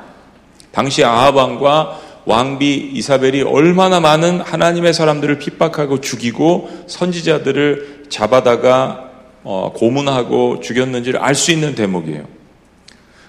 당시 0.71 1.03
아합 1.03 1.35
왕과 1.35 1.99
왕비 2.25 2.91
이사벨이 2.93 3.41
얼마나 3.41 3.99
많은 3.99 4.39
하나님의 4.39 4.93
사람들을 4.93 5.39
핍박하고 5.39 5.99
죽이고 5.99 6.69
선지자들을 6.87 8.05
잡아다가 8.09 9.09
어, 9.43 9.73
고문하고 9.75 10.59
죽였는지를 10.59 11.19
알 11.19 11.35
수 11.35 11.51
있는 11.51 11.75
대목이에요. 11.75 12.23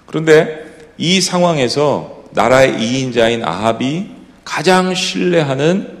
그런데 0.05 0.65
이 0.97 1.19
상황에서 1.19 2.23
나라의 2.31 2.73
2인자인 2.73 3.43
아합이 3.43 4.07
가장 4.45 4.93
신뢰하는 4.93 6.00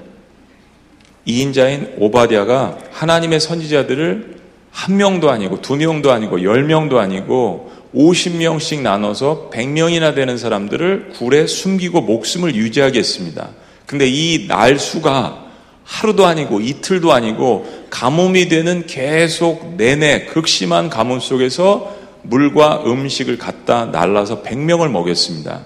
2인자인 1.27 1.93
오바디아가 1.97 2.77
하나님의 2.91 3.39
선지자들을 3.39 4.41
한 4.71 4.97
명도 4.97 5.29
아니고 5.29 5.61
두 5.61 5.75
명도 5.75 6.11
아니고 6.11 6.43
열 6.43 6.63
명도 6.63 6.99
아니고 6.99 7.71
50명씩 7.93 8.81
나눠서 8.81 9.49
100명이나 9.53 10.15
되는 10.15 10.37
사람들을 10.37 11.09
굴에 11.13 11.45
숨기고 11.45 12.01
목숨을 12.01 12.55
유지하겠습니다. 12.55 13.49
근데 13.85 14.07
이 14.07 14.47
날수가 14.47 15.45
하루도 15.83 16.25
아니고 16.25 16.61
이틀도 16.61 17.11
아니고 17.11 17.65
가뭄이 17.89 18.47
되는 18.47 18.87
계속 18.87 19.75
내내 19.75 20.25
극심한 20.25 20.89
가뭄 20.89 21.19
속에서 21.19 21.95
물과 22.23 22.83
음식을 22.85 23.37
갖다 23.37 23.85
날라서 23.85 24.41
100명을 24.43 24.89
먹였습니다. 24.89 25.65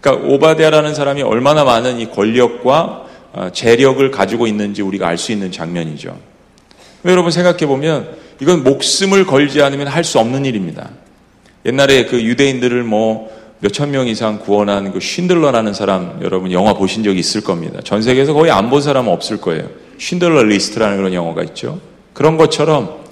그러니까 0.00 0.28
오바데아라는 0.28 0.94
사람이 0.94 1.22
얼마나 1.22 1.62
많은 1.62 2.00
이 2.00 2.10
권력과 2.10 2.74
어, 2.74 3.03
재력을 3.52 4.10
가지고 4.10 4.46
있는지 4.46 4.82
우리가 4.82 5.08
알 5.08 5.18
수 5.18 5.32
있는 5.32 5.50
장면이죠. 5.50 6.18
여러분 7.04 7.30
생각해 7.30 7.66
보면 7.66 8.16
이건 8.40 8.64
목숨을 8.64 9.26
걸지 9.26 9.62
않으면 9.62 9.88
할 9.88 10.04
수 10.04 10.18
없는 10.18 10.44
일입니다. 10.44 10.90
옛날에 11.66 12.06
그 12.06 12.22
유대인들을 12.22 12.82
뭐 12.84 13.30
몇천 13.60 13.90
명 13.90 14.06
이상 14.08 14.38
구원한 14.38 14.92
그 14.92 15.00
쉰들러라는 15.00 15.72
사람 15.72 16.18
여러분 16.22 16.52
영화 16.52 16.74
보신 16.74 17.02
적이 17.02 17.20
있을 17.20 17.40
겁니다. 17.40 17.80
전 17.82 18.02
세계에서 18.02 18.34
거의 18.34 18.50
안 18.50 18.68
본 18.68 18.82
사람은 18.82 19.10
없을 19.10 19.40
거예요. 19.40 19.68
쉰들러 19.98 20.42
리스트라는 20.42 20.96
그런 20.98 21.14
영화가 21.14 21.42
있죠. 21.44 21.80
그런 22.12 22.36
것처럼 22.36 23.04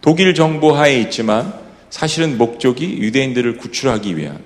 독일 0.00 0.34
정부 0.34 0.76
하에 0.76 1.00
있지만 1.00 1.52
사실은 1.90 2.38
목적이 2.38 2.98
유대인들을 2.98 3.56
구출하기 3.58 4.16
위한 4.16 4.38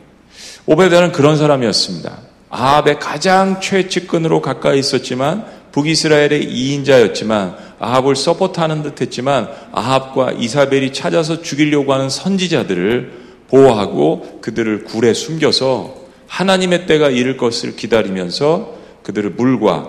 오바댜는 0.66 1.12
그런 1.12 1.36
사람이었습니다. 1.36 2.18
아합의 2.52 2.99
가장 2.99 3.61
최측근으로 3.61 4.42
가까이 4.42 4.78
있었지만 4.78 5.47
북이스라엘의 5.73 6.47
2인자였지만 6.47 7.56
아합을 7.80 8.14
서포트하는 8.14 8.82
듯 8.82 9.00
했지만 9.00 9.49
아합과 9.73 10.32
이세벨이 10.32 10.92
찾아서 10.92 11.40
죽이려고 11.40 11.94
하는 11.94 12.11
선지자들을 12.11 13.23
보호하고 13.49 14.40
그들을 14.42 14.85
굴에 14.85 15.14
숨겨서 15.14 15.94
하나님의 16.28 16.87
때가 16.87 17.09
이를 17.09 17.38
것을 17.38 17.75
기다리면서 17.75 18.75
그들을 19.02 19.30
물과 19.30 19.88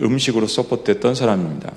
음식으로 0.00 0.46
서포트했던 0.46 1.16
사람입니다. 1.16 1.72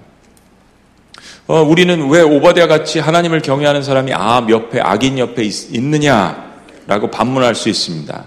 어, 1.47 1.63
우리는 1.63 2.07
왜 2.09 2.21
오바디아 2.21 2.67
같이 2.67 2.99
하나님을 2.99 3.41
경외하는 3.41 3.81
사람이 3.81 4.13
아합 4.13 4.51
옆에 4.51 4.79
악인 4.79 5.17
옆에 5.17 5.43
있, 5.43 5.73
있느냐라고 5.75 7.09
반문할 7.09 7.55
수 7.55 7.69
있습니다. 7.69 8.25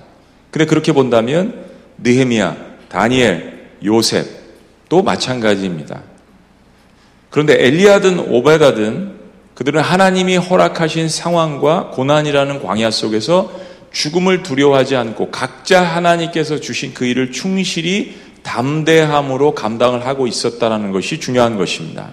근데 0.50 0.66
그렇게 0.66 0.92
본다면 0.92 1.71
느헤미야, 1.99 2.56
다니엘, 2.88 3.70
요셉 3.84 4.26
또 4.88 5.02
마찬가지입니다. 5.02 6.02
그런데 7.30 7.66
엘리야든 7.66 8.18
오베다든 8.30 9.22
그들은 9.54 9.80
하나님이 9.80 10.37
허락하신 10.37 11.08
상황과 11.08 11.90
고난이라는 11.90 12.62
광야 12.62 12.90
속에서 12.90 13.50
죽음을 13.92 14.42
두려워하지 14.42 14.96
않고 14.96 15.30
각자 15.30 15.82
하나님께서 15.82 16.61
주신 16.61 16.94
그 16.94 17.04
일을 17.04 17.32
충실히 17.32 18.16
담대함으로 18.42 19.54
감당을 19.54 20.06
하고 20.06 20.26
있었다는 20.26 20.92
것이 20.92 21.20
중요한 21.20 21.56
것입니다. 21.56 22.11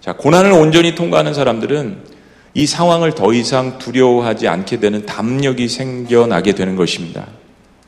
자, 0.00 0.12
고난을 0.14 0.52
온전히 0.52 0.94
통과하는 0.94 1.34
사람들은 1.34 2.04
이 2.54 2.66
상황을 2.66 3.14
더 3.14 3.32
이상 3.32 3.78
두려워하지 3.78 4.48
않게 4.48 4.80
되는 4.80 5.04
담력이 5.04 5.68
생겨나게 5.68 6.52
되는 6.52 6.76
것입니다. 6.76 7.26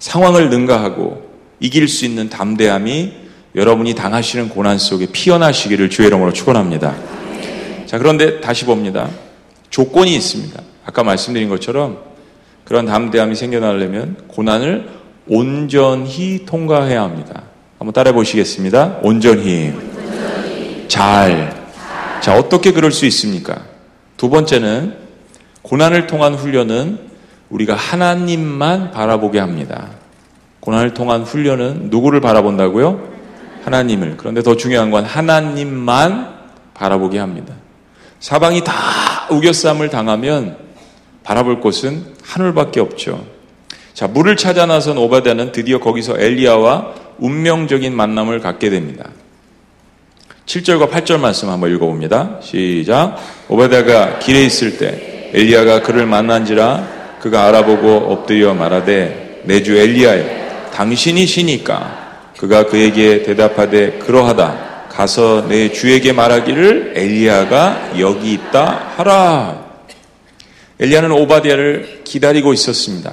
상황을 0.00 0.50
능가하고 0.50 1.30
이길 1.60 1.86
수 1.86 2.04
있는 2.04 2.28
담대함이 2.28 3.12
여러분이 3.54 3.94
당하시는 3.94 4.48
고난 4.48 4.78
속에 4.78 5.06
피어나시기를 5.12 5.90
주의 5.90 6.08
이름으로 6.08 6.32
축원합니다. 6.32 6.96
자, 7.86 7.98
그런데 7.98 8.40
다시 8.40 8.64
봅니다. 8.64 9.08
조건이 9.68 10.14
있습니다. 10.16 10.60
아까 10.84 11.04
말씀드린 11.04 11.48
것처럼 11.48 11.98
그런 12.64 12.86
담대함이 12.86 13.34
생겨나려면 13.34 14.16
고난을 14.28 14.88
온전히 15.28 16.44
통과해야 16.46 17.02
합니다. 17.02 17.42
한번 17.78 17.92
따라해 17.92 18.14
보시겠습니다. 18.14 19.00
온전히. 19.02 19.72
잘. 20.88 21.68
자, 22.20 22.36
어떻게 22.36 22.72
그럴 22.72 22.90
수 22.90 23.06
있습니까? 23.06 23.64
두 24.16 24.30
번째는 24.30 24.94
고난을 25.62 26.06
통한 26.06 26.34
훈련은 26.34 27.09
우리가 27.50 27.74
하나님만 27.74 28.90
바라보게 28.90 29.38
합니다. 29.38 29.88
고난을 30.60 30.94
통한 30.94 31.22
훈련은 31.22 31.88
누구를 31.90 32.20
바라본다고요? 32.20 33.08
하나님을. 33.64 34.16
그런데 34.16 34.42
더 34.42 34.56
중요한 34.56 34.90
건 34.90 35.04
하나님만 35.04 36.28
바라보게 36.74 37.18
합니다. 37.18 37.54
사방이 38.20 38.62
다 38.64 38.72
우겨쌈을 39.30 39.90
당하면 39.90 40.56
바라볼 41.24 41.60
곳은 41.60 42.04
하늘밖에 42.22 42.80
없죠. 42.80 43.24
자, 43.94 44.06
물을 44.06 44.36
찾아 44.36 44.66
나선 44.66 44.98
오바댜는 44.98 45.52
드디어 45.52 45.78
거기서 45.78 46.18
엘리야와 46.18 46.94
운명적인 47.18 47.94
만남을 47.94 48.40
갖게 48.40 48.70
됩니다. 48.70 49.10
7절과 50.46 50.90
8절 50.90 51.20
말씀 51.20 51.48
한번 51.48 51.70
읽어봅니다. 51.74 52.38
시작. 52.40 53.16
오바댜가 53.48 54.18
길에 54.20 54.44
있을 54.44 54.78
때 54.78 55.30
엘리야가 55.32 55.82
그를 55.82 56.06
만난지라 56.06 56.99
그가 57.20 57.46
알아보고 57.46 58.12
엎드려 58.12 58.54
말하되 58.54 59.42
내 59.44 59.62
주 59.62 59.76
엘리야여 59.76 60.70
당신이 60.72 61.26
시니까 61.26 62.30
그가 62.38 62.66
그에게 62.66 63.22
대답하되 63.22 63.98
그러하다 63.98 64.88
가서 64.90 65.46
내 65.48 65.70
주에게 65.72 66.12
말하기를 66.12 66.94
엘리야가 66.96 67.92
여기 67.98 68.32
있다 68.32 68.92
하라. 68.96 69.64
엘리야는 70.80 71.12
오바댜를 71.12 72.00
기다리고 72.04 72.52
있었습니다. 72.52 73.12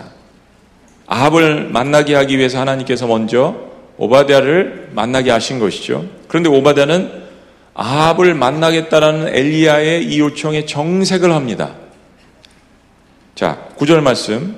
아합을 1.05 1.69
만나게 1.69 2.15
하기 2.15 2.37
위해서 2.37 2.59
하나님께서 2.59 3.07
먼저 3.07 3.55
오바댜를 3.97 4.89
만나게 4.93 5.31
하신 5.31 5.59
것이죠. 5.59 6.05
그런데 6.27 6.49
오바댜는 6.49 7.11
아합을 7.73 8.33
만나겠다라는 8.33 9.35
엘리야의 9.35 10.05
이 10.05 10.19
요청에 10.19 10.65
정색을 10.65 11.31
합니다. 11.33 11.75
자, 13.37 13.55
구절 13.75 14.01
말씀 14.01 14.55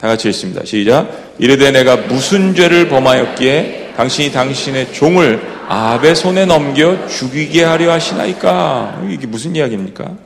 다 0.00 0.08
같이 0.08 0.26
읽습니다. 0.30 0.64
시작. 0.64 1.34
이르되 1.38 1.70
내가 1.70 1.96
무슨 1.98 2.54
죄를 2.54 2.88
범하였기에 2.88 3.92
당신이 3.94 4.32
당신의 4.32 4.94
종을 4.94 5.38
아합의 5.68 6.16
손에 6.16 6.46
넘겨 6.46 7.06
죽이게 7.08 7.62
하려 7.62 7.92
하시나이까? 7.92 9.02
이게 9.10 9.26
무슨 9.26 9.54
이야기입니까? 9.54 10.16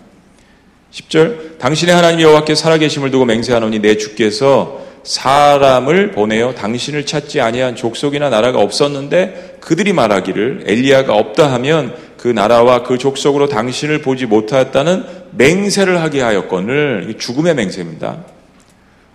10절. 0.93 1.59
당신의 1.59 1.97
하나님 1.97 2.21
여호와께 2.21 2.55
살아계심을 2.55 3.11
두고 3.11 3.25
맹세하노니 3.25 3.81
내 3.81 3.97
주께서 3.97 4.87
사람을 5.03 6.13
보내어 6.13 6.55
당신을 6.55 7.07
찾지 7.07 7.41
아니한 7.41 7.75
족속이나 7.75 8.31
나라가 8.31 8.61
없었는데 8.61 9.59
그들이 9.61 9.93
말하기를 9.93 10.67
엘리야가 10.69 11.13
없다 11.13 11.53
하면 11.55 11.97
그 12.19 12.29
나라와 12.29 12.83
그 12.83 12.99
족속으로 12.99 13.49
당신을 13.49 14.03
보지 14.03 14.27
못하였다는 14.27 15.05
맹세를 15.33 16.01
하게 16.01 16.23
하였건을 16.23 17.17
죽음의 17.19 17.55
맹세입니다. 17.55 18.25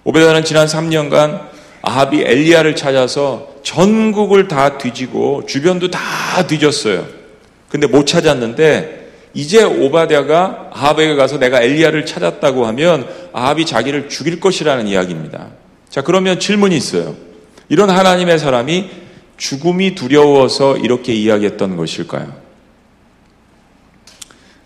오베다는 0.04 0.44
지난 0.44 0.68
3년간 0.68 1.50
아합이 1.82 2.22
엘리야를 2.22 2.76
찾아서 2.76 3.50
전국을 3.64 4.48
다 4.48 4.78
뒤지고 4.78 5.46
주변도 5.46 5.92
다 5.92 6.00
뒤졌어요. 6.48 7.06
근데 7.70 7.88
못 7.88 8.06
찾았는데 8.06 9.02
이제 9.34 9.64
오바댜가 9.64 10.72
아합에게 10.74 11.16
가서 11.16 11.40
내가 11.40 11.62
엘리야를 11.62 12.06
찾았다고 12.06 12.66
하면 12.68 13.08
아합이 13.34 13.66
자기를 13.66 14.10
죽일 14.10 14.40
것이라는 14.40 14.88
이야기입니다. 14.88 15.48
자, 15.90 16.02
그러면 16.02 16.40
질문이 16.40 16.76
있어요. 16.76 17.16
이런 17.70 17.90
하나님의 17.90 18.40
사람이 18.40 18.90
죽음이 19.38 19.96
두려워서 19.96 20.78
이렇게 20.78 21.14
이야기했던 21.14 21.78
것일까요? 21.78 22.40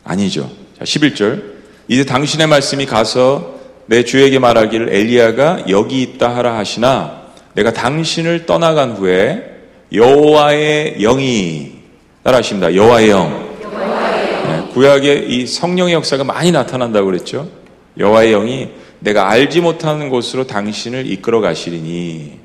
아니죠. 0.06 0.50
자, 0.78 0.86
11절. 0.86 1.56
이제 1.88 2.06
당신의 2.06 2.48
말씀이 2.48 2.86
가서 2.86 3.56
내 3.88 4.04
주에게 4.04 4.39
말하기를 4.39 4.94
엘리야가 4.94 5.65
여기 5.70 6.02
있다 6.02 6.36
하라 6.36 6.58
하시나 6.58 7.24
내가 7.54 7.74
당신을 7.74 8.46
떠나간 8.46 8.91
후에 8.91 9.44
여호와의 9.91 10.98
영이 11.00 11.74
따라하십니다. 12.24 12.74
여호와의 12.74 13.10
영. 13.10 13.46
네, 14.48 14.74
구약에 14.74 15.26
이 15.28 15.46
성령의 15.46 15.94
역사가 15.94 16.24
많이 16.24 16.52
나타난다고 16.52 17.06
그랬죠. 17.06 17.50
여호와의 17.98 18.32
영이 18.32 18.70
내가 19.00 19.30
알지 19.30 19.62
못하는 19.62 20.10
곳으로 20.10 20.48
당신을 20.48 21.06
이끌어 21.12 21.41
가시리니 21.41 22.44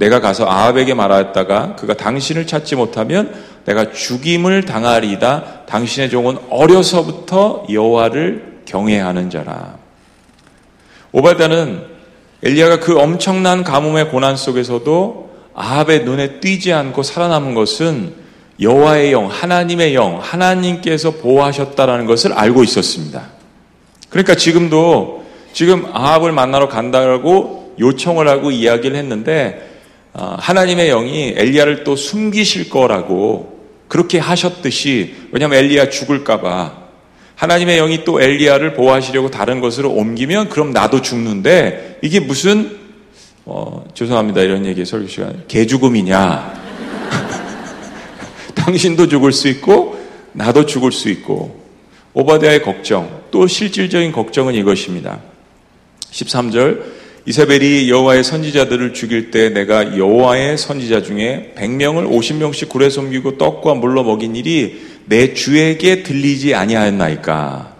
내가 0.00 0.18
가서 0.20 0.48
아합에게 0.48 0.94
말하였다가 0.94 1.76
그가 1.76 1.92
당신을 1.92 2.46
찾지 2.46 2.74
못하면 2.74 3.34
내가 3.66 3.92
죽임을 3.92 4.64
당하리다. 4.64 5.66
당신의 5.66 6.08
종은 6.08 6.38
어려서부터 6.48 7.66
여호와를 7.70 8.62
경외하는 8.64 9.28
자라. 9.28 9.76
오바다는 11.12 11.84
엘리야가 12.42 12.80
그 12.80 12.98
엄청난 12.98 13.62
가뭄의 13.62 14.08
고난 14.08 14.36
속에서도 14.36 15.30
아합의 15.54 16.04
눈에 16.04 16.40
띄지 16.40 16.72
않고 16.72 17.02
살아남은 17.02 17.52
것은 17.52 18.14
여호와의 18.58 19.12
영, 19.12 19.26
하나님의 19.26 19.94
영, 19.94 20.18
하나님께서 20.22 21.10
보호하셨다라는 21.10 22.06
것을 22.06 22.32
알고 22.32 22.64
있었습니다. 22.64 23.28
그러니까 24.08 24.34
지금도 24.34 25.26
지금 25.52 25.84
아합을 25.92 26.32
만나러 26.32 26.68
간다고 26.68 27.74
요청을 27.78 28.28
하고 28.28 28.50
이야기를 28.50 28.96
했는데 28.96 29.66
어, 29.68 29.69
하나님의 30.12 30.88
영이 30.88 31.34
엘리야를 31.36 31.84
또 31.84 31.96
숨기실 31.96 32.68
거라고 32.68 33.60
그렇게 33.88 34.18
하셨듯이 34.18 35.14
왜냐하면 35.32 35.58
엘리야 35.58 35.90
죽을까봐. 35.90 36.80
하나님의 37.36 37.78
영이 37.78 38.04
또 38.04 38.20
엘리야를 38.20 38.74
보호하시려고 38.74 39.30
다른 39.30 39.60
것으로 39.60 39.90
옮기면 39.90 40.50
그럼 40.50 40.72
나도 40.72 41.00
죽는데 41.00 41.98
이게 42.02 42.20
무슨 42.20 42.78
어, 43.46 43.84
죄송합니다. 43.94 44.42
이런 44.42 44.66
얘기 44.66 44.84
설교 44.84 45.08
시간. 45.08 45.44
개죽음이냐? 45.48 46.60
당신도 48.54 49.08
죽을 49.08 49.32
수 49.32 49.48
있고 49.48 49.98
나도 50.32 50.66
죽을 50.66 50.92
수 50.92 51.08
있고. 51.08 51.60
오바댜의 52.12 52.62
걱정 52.62 53.22
또 53.30 53.46
실질적인 53.46 54.12
걱정은 54.12 54.54
이것입니다. 54.54 55.20
13절 56.10 56.82
이사벨이 57.26 57.90
여호와의 57.90 58.24
선지자들을 58.24 58.94
죽일 58.94 59.30
때 59.30 59.50
내가 59.50 59.98
여호와의 59.98 60.56
선지자 60.56 61.02
중에 61.02 61.52
100명을 61.56 62.08
50명씩 62.08 62.68
굴에 62.68 62.88
숨기고 62.88 63.36
떡과 63.36 63.74
물로 63.74 64.02
먹인 64.04 64.36
일이 64.36 64.80
내 65.04 65.34
주에게 65.34 66.02
들리지 66.02 66.54
아니하였나이까. 66.54 67.74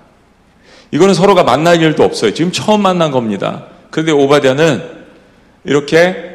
이거는 0.92 1.14
서로가 1.14 1.44
만날 1.44 1.80
일도 1.80 2.02
없어요. 2.02 2.34
지금 2.34 2.52
처음 2.52 2.82
만난 2.82 3.10
겁니다. 3.10 3.66
그런데 3.90 4.12
오바댜는 4.12 4.82
이렇게 5.64 6.30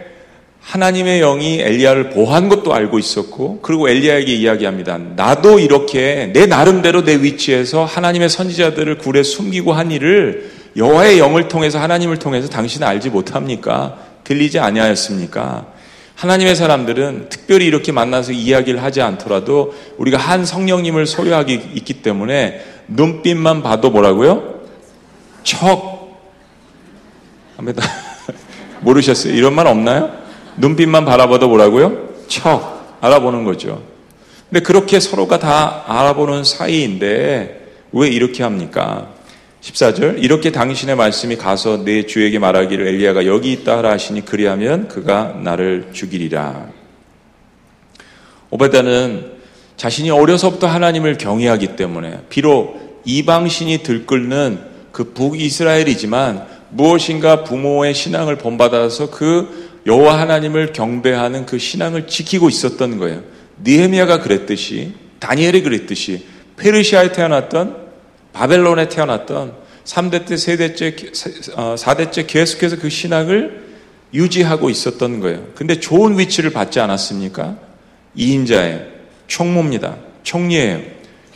하나님의 0.62 1.20
영이 1.20 1.60
엘리야를 1.62 2.10
보호한 2.10 2.50
것도 2.50 2.74
알고 2.74 2.98
있었고 2.98 3.60
그리고 3.62 3.88
엘리야에게 3.88 4.34
이야기합니다. 4.34 4.98
나도 4.98 5.60
이렇게 5.60 6.32
내 6.34 6.48
나름대로 6.48 7.04
내 7.04 7.22
위치에서 7.22 7.86
하나님의 7.86 8.30
선지자들을 8.30 8.98
굴에 8.98 9.22
숨기고 9.22 9.74
한 9.74 9.92
일을 9.92 10.55
여호와의 10.76 11.20
영을 11.20 11.48
통해서 11.48 11.80
하나님을 11.80 12.18
통해서 12.18 12.50
당신은 12.50 12.86
알지 12.86 13.10
못합니까? 13.10 13.98
들리지 14.24 14.60
아니하였습니까? 14.60 15.68
하나님의 16.16 16.56
사람들은 16.56 17.28
특별히 17.30 17.66
이렇게 17.66 17.92
만나서 17.92 18.32
이야기를 18.32 18.82
하지 18.82 19.02
않더라도 19.02 19.74
우리가 19.98 20.18
한 20.18 20.46
성령님을 20.46 21.06
소유하기 21.06 21.72
있기 21.76 22.02
때문에 22.02 22.62
눈빛만 22.88 23.64
봐도 23.64 23.90
뭐라고요? 23.90 24.62
척. 25.44 25.96
합니다. 27.58 27.84
모르셨어요? 28.82 29.34
이런 29.34 29.54
말 29.56 29.68
없나요? 29.68 30.12
눈빛만 30.58 31.06
바라봐도 31.06 31.48
뭐라고요? 31.48 32.10
척. 32.28 32.98
알아보는 33.02 33.44
거죠. 33.44 33.82
근데 34.50 34.62
그렇게 34.62 35.00
서로가 35.00 35.40
다 35.40 35.84
알아보는 35.88 36.44
사이인데 36.44 37.68
왜 37.92 38.08
이렇게 38.08 38.44
합니까? 38.44 39.15
14절 39.66 40.24
이렇게 40.24 40.52
당신의 40.52 40.96
말씀이 40.96 41.38
가서 41.38 41.84
내 41.84 42.06
주에게 42.06 42.38
말하기를 42.38 42.88
엘리야가 42.88 43.26
여기 43.26 43.52
있다 43.52 43.78
하라 43.78 43.92
하시니 43.92 44.24
그리하면 44.24 44.88
그가 44.88 45.40
나를 45.44 45.90
죽이리라. 45.92 46.68
오베다는 48.52 49.34
자신이 49.76 50.12
어려서부터 50.12 50.68
하나님을 50.68 51.18
경외하기 51.18 51.76
때문에 51.76 52.22
비록 52.30 53.02
이방신이 53.06 53.80
들끓는 53.80 54.60
그 54.92 55.14
북이스라엘이지만 55.14 56.46
무엇인가 56.70 57.44
부모의 57.44 57.94
신앙을 57.94 58.38
본받아서 58.38 59.10
그 59.10 59.82
여호와 59.88 60.20
하나님을 60.20 60.74
경배하는 60.74 61.46
그 61.46 61.58
신앙을 61.58 62.08
지키고 62.08 62.50
있었던 62.50 62.98
거예요. 62.98 63.24
니헤미야가 63.64 64.20
그랬듯이 64.22 64.94
다니엘이 65.20 65.64
그랬듯이 65.64 66.26
페르시아에 66.58 67.12
태어났던 67.12 67.85
바벨론에 68.36 68.90
태어났던 68.90 69.54
3대 69.86 70.26
때, 70.26 70.36
세대째, 70.36 70.96
4대째 70.96 72.24
어, 72.24 72.28
계속해서 72.28 72.78
그 72.78 72.90
신앙을 72.90 73.64
유지하고 74.14 74.70
있었던 74.70 75.22
거예요. 75.22 75.48
근데 75.56 75.80
좋은 75.80 76.20
위치를 76.20 76.50
받지 76.50 76.80
않았습니까? 76.80 77.58
2인자의 78.18 78.88
총무입니다. 79.28 79.96
총리예요. 80.24 80.82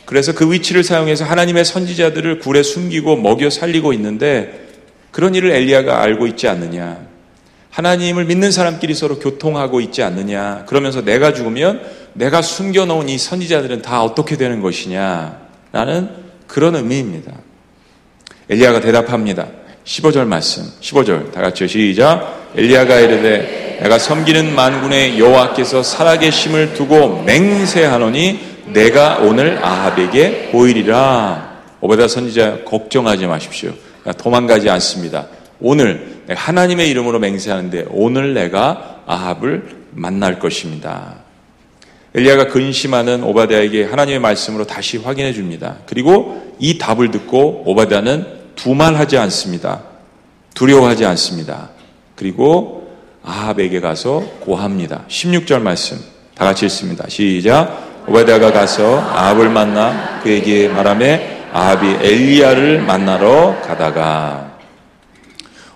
그래서 0.04 0.34
그 0.34 0.52
위치를 0.52 0.84
사용해서 0.84 1.24
하나님의 1.24 1.64
선지자들을 1.64 2.40
굴에 2.40 2.62
숨기고 2.62 3.16
먹여 3.16 3.48
살리고 3.48 3.92
있는데 3.94 4.68
그런 5.10 5.34
일을 5.34 5.52
엘리야가 5.52 6.02
알고 6.02 6.26
있지 6.26 6.48
않느냐. 6.48 7.08
하나님을 7.70 8.24
믿는 8.24 8.50
사람끼리 8.50 8.94
서로 8.94 9.18
교통하고 9.18 9.80
있지 9.80 10.02
않느냐. 10.02 10.64
그러면서 10.66 11.02
내가 11.02 11.32
죽으면 11.32 11.80
내가 12.12 12.42
숨겨놓은 12.42 13.08
이 13.08 13.16
선지자들은 13.16 13.82
다 13.82 14.02
어떻게 14.02 14.36
되는 14.36 14.60
것이냐. 14.60 15.48
라는 15.72 16.29
그런 16.50 16.74
의미입니다. 16.74 17.32
엘리야가 18.48 18.80
대답합니다. 18.80 19.46
15절 19.84 20.26
말씀. 20.26 20.64
15절 20.80 21.32
다 21.32 21.40
같이 21.40 21.68
시작. 21.68 22.50
엘리야가 22.56 22.98
이르되 22.98 23.78
내가 23.80 23.98
섬기는 23.98 24.54
만군의 24.54 25.18
여호와께서 25.18 25.82
살아계심을 25.84 26.74
두고 26.74 27.22
맹세하노니 27.22 28.40
내가 28.72 29.18
오늘 29.18 29.64
아합에게 29.64 30.50
보이리라. 30.50 31.60
오베다 31.80 32.08
선지자 32.08 32.64
걱정하지 32.64 33.26
마십시오. 33.26 33.72
도망가지 34.18 34.68
않습니다. 34.70 35.28
오늘 35.60 36.22
하나님의 36.28 36.90
이름으로 36.90 37.20
맹세하는데 37.20 37.86
오늘 37.90 38.34
내가 38.34 39.02
아합을 39.06 39.84
만날 39.92 40.40
것입니다. 40.40 41.14
엘리야가 42.14 42.48
근심하는 42.48 43.22
오바댜에게 43.22 43.84
하나님의 43.84 44.18
말씀으로 44.18 44.66
다시 44.66 44.96
확인해 44.96 45.32
줍니다. 45.32 45.76
그리고 45.86 46.54
이 46.58 46.76
답을 46.76 47.10
듣고 47.12 47.62
오바댜는 47.66 48.26
두말하지 48.56 49.16
않습니다. 49.18 49.82
두려워하지 50.54 51.04
않습니다. 51.06 51.70
그리고 52.16 52.90
아합에게 53.22 53.80
가서 53.80 54.24
고합니다. 54.40 55.04
16절 55.08 55.60
말씀 55.60 55.98
다 56.34 56.44
같이 56.44 56.66
읽습니다. 56.66 57.04
시작. 57.08 57.90
오바댜가 58.08 58.52
가서 58.52 58.98
아합을 58.98 59.50
만나 59.50 60.20
그에게 60.22 60.68
말하며 60.68 61.18
아합이 61.52 61.86
엘리야를 62.06 62.82
만나러 62.82 63.60
가다가 63.62 64.58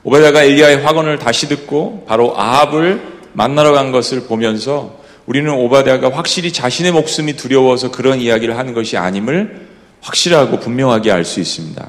오바댜가 0.02 0.42
엘리야의 0.42 0.82
확언을 0.82 1.18
다시 1.18 1.48
듣고 1.48 2.04
바로 2.08 2.38
아합을 2.38 3.00
만나러 3.34 3.72
간 3.72 3.92
것을 3.92 4.22
보면서 4.22 5.03
우리는 5.26 5.50
오바댜가 5.52 6.10
확실히 6.12 6.52
자신의 6.52 6.92
목숨이 6.92 7.34
두려워서 7.34 7.90
그런 7.90 8.20
이야기를 8.20 8.58
하는 8.58 8.74
것이 8.74 8.96
아님을 8.96 9.68
확실하고 10.00 10.60
분명하게 10.60 11.10
알 11.10 11.24
수 11.24 11.40
있습니다. 11.40 11.88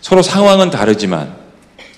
서로 0.00 0.22
상황은 0.22 0.70
다르지만 0.70 1.36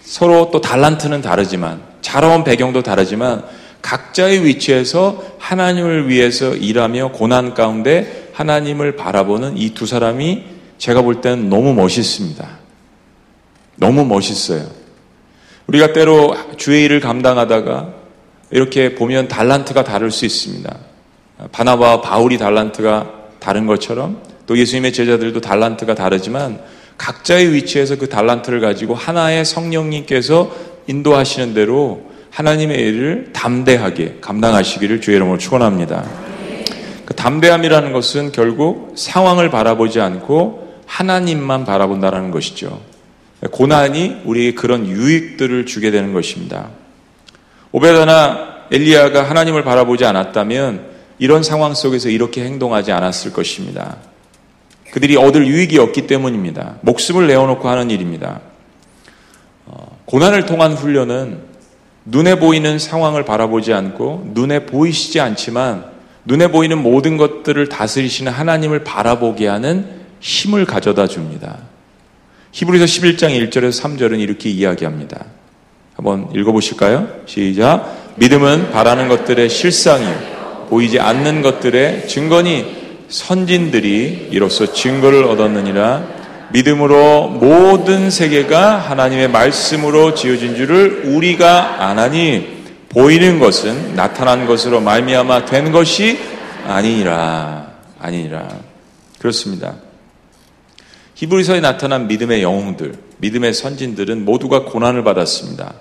서로 0.02 0.50
또 0.52 0.60
달란트는 0.60 1.22
다르지만 1.22 1.82
자라온 2.02 2.44
배경도 2.44 2.82
다르지만 2.82 3.44
각자의 3.80 4.44
위치에서 4.44 5.22
하나님을 5.38 6.08
위해서 6.08 6.54
일하며 6.54 7.12
고난 7.12 7.54
가운데 7.54 8.30
하나님을 8.34 8.96
바라보는 8.96 9.56
이 9.56 9.70
두 9.74 9.86
사람이 9.86 10.44
제가 10.78 11.02
볼 11.02 11.20
때는 11.20 11.48
너무 11.48 11.74
멋있습니다. 11.74 12.46
너무 13.76 14.04
멋있어요. 14.04 14.66
우리가 15.68 15.92
때로 15.92 16.36
주의 16.58 16.84
일을 16.84 17.00
감당하다가 17.00 18.01
이렇게 18.52 18.94
보면 18.94 19.28
달란트가 19.28 19.82
다를 19.82 20.10
수 20.10 20.24
있습니다. 20.24 20.78
바나바와 21.50 22.02
바울이 22.02 22.38
달란트가 22.38 23.10
다른 23.40 23.66
것처럼 23.66 24.22
또 24.46 24.56
예수님의 24.56 24.92
제자들도 24.92 25.40
달란트가 25.40 25.94
다르지만 25.94 26.60
각자의 26.98 27.52
위치에서 27.54 27.96
그 27.96 28.08
달란트를 28.08 28.60
가지고 28.60 28.94
하나의 28.94 29.44
성령님께서 29.44 30.54
인도하시는 30.86 31.54
대로 31.54 32.10
하나님의 32.30 32.78
일을 32.78 33.30
담대하게 33.32 34.18
감당하시기를 34.20 35.00
주의 35.00 35.16
이름으로 35.16 35.38
축원합니다. 35.38 36.04
그 37.04 37.14
담대함이라는 37.14 37.92
것은 37.92 38.32
결국 38.32 38.92
상황을 38.96 39.50
바라보지 39.50 40.00
않고 40.00 40.82
하나님만 40.86 41.64
바라본다는 41.64 42.30
것이죠. 42.30 42.80
고난이 43.50 44.22
우리에게 44.24 44.54
그런 44.54 44.86
유익들을 44.86 45.66
주게 45.66 45.90
되는 45.90 46.12
것입니다. 46.12 46.70
오베다나 47.72 48.52
엘리야가 48.70 49.28
하나님을 49.28 49.64
바라보지 49.64 50.04
않았다면 50.04 50.92
이런 51.18 51.42
상황 51.42 51.74
속에서 51.74 52.08
이렇게 52.08 52.44
행동하지 52.44 52.92
않았을 52.92 53.32
것입니다. 53.32 53.96
그들이 54.90 55.16
얻을 55.16 55.46
유익이 55.46 55.78
없기 55.78 56.06
때문입니다. 56.06 56.76
목숨을 56.82 57.26
내어놓고 57.26 57.68
하는 57.68 57.90
일입니다. 57.90 58.40
어, 59.66 59.98
고난을 60.04 60.46
통한 60.46 60.74
훈련은 60.74 61.40
눈에 62.04 62.38
보이는 62.38 62.78
상황을 62.78 63.24
바라보지 63.24 63.72
않고 63.72 64.32
눈에 64.34 64.66
보이시지 64.66 65.20
않지만 65.20 65.84
눈에 66.24 66.48
보이는 66.48 66.76
모든 66.76 67.16
것들을 67.16 67.68
다스리시는 67.68 68.32
하나님을 68.32 68.84
바라보게 68.84 69.48
하는 69.48 70.02
힘을 70.20 70.66
가져다 70.66 71.06
줍니다. 71.06 71.58
히브리서 72.52 72.84
11장 72.84 73.50
1절에서 73.50 73.82
3절은 73.82 74.20
이렇게 74.20 74.50
이야기합니다. 74.50 75.24
한번 75.94 76.28
읽어보실까요? 76.34 77.08
시작. 77.26 78.14
믿음은 78.16 78.70
바라는 78.72 79.08
것들의 79.08 79.48
실상이요. 79.48 80.32
보이지 80.68 81.00
않는 81.00 81.42
것들의 81.42 82.08
증거니 82.08 82.82
선진들이 83.08 84.28
이로써 84.30 84.72
증거를 84.72 85.24
얻었느니라 85.24 86.22
믿음으로 86.52 87.28
모든 87.28 88.10
세계가 88.10 88.78
하나님의 88.78 89.28
말씀으로 89.28 90.14
지어진 90.14 90.56
줄을 90.56 91.02
우리가 91.06 91.86
아나니 91.86 92.62
보이는 92.88 93.38
것은 93.38 93.94
나타난 93.96 94.46
것으로 94.46 94.80
말미암아 94.80 95.46
된 95.46 95.72
것이 95.72 96.18
아니니라 96.66 97.68
아니니라 97.98 98.48
그렇습니다. 99.18 99.76
히브리서에 101.14 101.60
나타난 101.60 102.08
믿음의 102.08 102.42
영웅들, 102.42 102.94
믿음의 103.22 103.54
선진들은 103.54 104.24
모두가 104.24 104.64
고난을 104.64 105.04
받았습니다. 105.04 105.74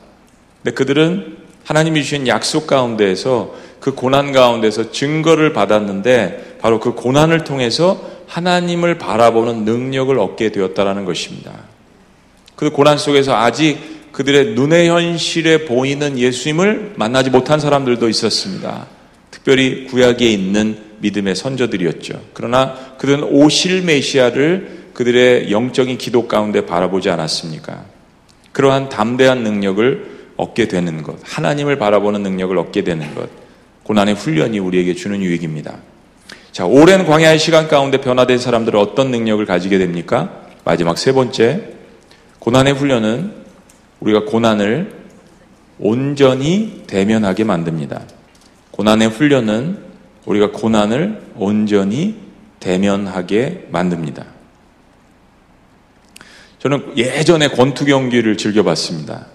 근데 0.64 0.76
그들은 0.76 1.38
하나님이 1.64 2.04
주신 2.04 2.28
약속 2.28 2.68
가운데에서 2.68 3.56
그 3.80 3.96
고난 3.96 4.32
가운데서 4.32 4.92
증거를 4.92 5.52
받았는데 5.52 6.58
바로 6.62 6.80
그 6.80 6.94
고난을 6.94 7.44
통해서 7.44 8.10
하나님을 8.28 9.00
바라보는 9.00 9.66
능력을 9.66 10.18
얻게 10.20 10.52
되었다라는 10.52 11.06
것입니다. 11.06 11.52
그 12.56 12.70
고난 12.70 13.00
속에서 13.00 13.36
아직 13.36 14.12
그들의 14.12 14.54
눈의 14.54 14.90
현실에 14.90 15.66
보이는 15.66 16.20
예수님을 16.20 16.94
만나지 16.96 17.32
못한 17.32 17.60
사람들도 17.60 18.08
있었습니다. 18.08 18.86
특별히 19.32 19.88
구약에 19.88 20.30
있는 20.30 20.78
믿음의 21.00 21.36
선조들이었죠. 21.36 22.22
그러나 22.34 22.76
그들은 23.00 23.24
오실 23.24 23.82
메시아를 23.82 24.81
그들의 25.02 25.52
영적인 25.52 25.98
기도 25.98 26.28
가운데 26.28 26.68
바라보지 26.68 27.10
않았습니까? 27.10 27.86
그러한 28.52 28.90
담대한 28.90 29.42
능력을 29.42 30.36
얻게 30.38 30.68
되는 30.68 31.02
것, 31.02 31.18
하나님을 31.24 31.80
바라보는 31.80 32.22
능력을 32.22 32.56
얻게 32.60 32.84
되는 32.84 33.16
것, 33.16 33.28
고난의 33.82 34.14
훈련이 34.14 34.60
우리에게 34.60 34.94
주는 34.94 35.20
유익입니다. 35.20 35.78
자, 36.52 36.68
오랜 36.68 37.08
광야의 37.08 37.40
시간 37.40 37.68
가운데 37.68 38.00
변화된 38.00 38.38
사람들은 38.38 38.80
어떤 38.80 39.10
능력을 39.10 39.44
가지게 39.44 39.80
됩니까? 39.80 40.44
마지막 40.66 41.00
세 41.00 41.14
번째, 41.14 41.70
고난의 42.38 42.74
훈련은 42.74 43.32
우리가 44.02 44.26
고난을 44.26 45.02
온전히 45.80 46.84
대면하게 46.86 47.44
만듭니다. 47.44 48.04
고난의 48.70 49.10
훈련은 49.10 49.80
우리가 50.28 50.52
고난을 50.52 51.22
온전히 51.38 52.18
대면하게 52.60 53.70
만듭니다. 53.72 54.41
저는 56.62 56.96
예전에 56.96 57.48
권투 57.48 57.86
경기를 57.86 58.38
즐겨봤습니다. 58.38 59.26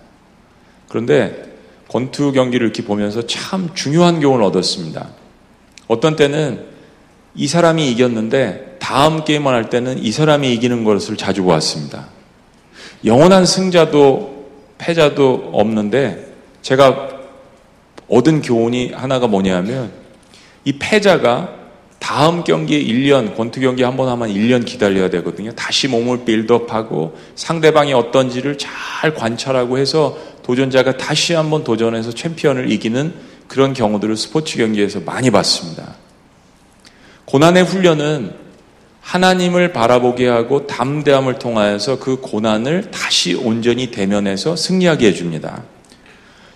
그런데 0.89 1.57
권투 1.89 2.31
경기를 2.33 2.67
이렇게 2.67 2.85
보면서 2.85 3.27
참 3.27 3.71
중요한 3.75 4.21
교훈을 4.21 4.45
얻었습니다. 4.45 5.09
어떤 5.89 6.15
때는 6.15 6.65
이 7.35 7.49
사람이 7.49 7.91
이겼는데 7.91 8.77
다음 8.79 9.25
게임을 9.25 9.53
할 9.53 9.69
때는 9.71 9.99
이 9.99 10.13
사람이 10.13 10.53
이기는 10.55 10.85
것을 10.85 11.17
자주 11.17 11.43
보았습니다. 11.43 12.07
영원한 13.05 13.45
승자도 13.45 14.47
패자도 14.79 15.51
없는데 15.53 16.33
제가 16.63 17.09
얻은 18.09 18.43
교훈이 18.43 18.93
하나가 18.93 19.27
뭐냐면 19.27 19.91
이 20.65 20.79
패자가 20.79 21.66
다음 22.07 22.45
경기에 22.45 22.85
1년, 22.85 23.35
권투 23.37 23.59
경기 23.59 23.83
한 23.83 23.97
번 23.97 24.09
하면 24.09 24.29
1년 24.33 24.65
기다려야 24.65 25.11
되거든요. 25.11 25.51
다시 25.57 25.89
몸을 25.89 26.25
빌드업하고 26.25 27.19
상대방이 27.35 27.95
어떤지를 27.95 28.59
잘 28.59 29.13
관찰하고 29.13 29.77
해서 29.77 30.17
도전자가 30.45 30.99
다시 30.99 31.35
한번 31.35 31.65
도전해서 31.65 32.13
챔피언을 32.13 32.71
이기는 32.71 33.13
그런 33.49 33.73
경우들을 33.73 34.17
스포츠 34.17 34.57
경기에서 34.57 35.01
많이 35.01 35.33
봤습니다. 35.33 35.97
고난의 37.25 37.65
훈련은 37.65 38.35
하나님을 39.01 39.73
바라보게 39.73 40.29
하고 40.29 40.69
담대함을 40.69 41.41
통하여서 41.41 41.99
그 41.99 42.21
고난을 42.21 42.93
다시 42.93 43.35
온전히 43.35 43.91
대면해서 43.91 44.55
승리하게 44.55 45.09
해줍니다. 45.09 45.65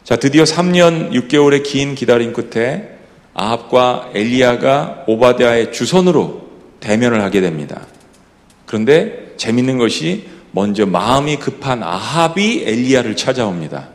자, 0.04 0.14
드디어 0.14 0.44
3년 0.44 1.10
6개월의 1.10 1.64
긴 1.64 1.96
기다림 1.96 2.34
끝에 2.34 2.99
아합과 3.40 4.11
엘리야가 4.14 5.05
오바댜의 5.07 5.72
주선으로 5.72 6.48
대면을 6.81 7.22
하게 7.22 7.40
됩니다. 7.40 7.81
그런데 8.66 9.33
재밌는 9.38 9.79
것이 9.79 10.29
먼저 10.53 10.85
마음이 10.85 11.37
급한 11.37 11.83
아합이 11.83 12.64
엘리야를 12.66 13.16
찾아옵니다. 13.16 13.88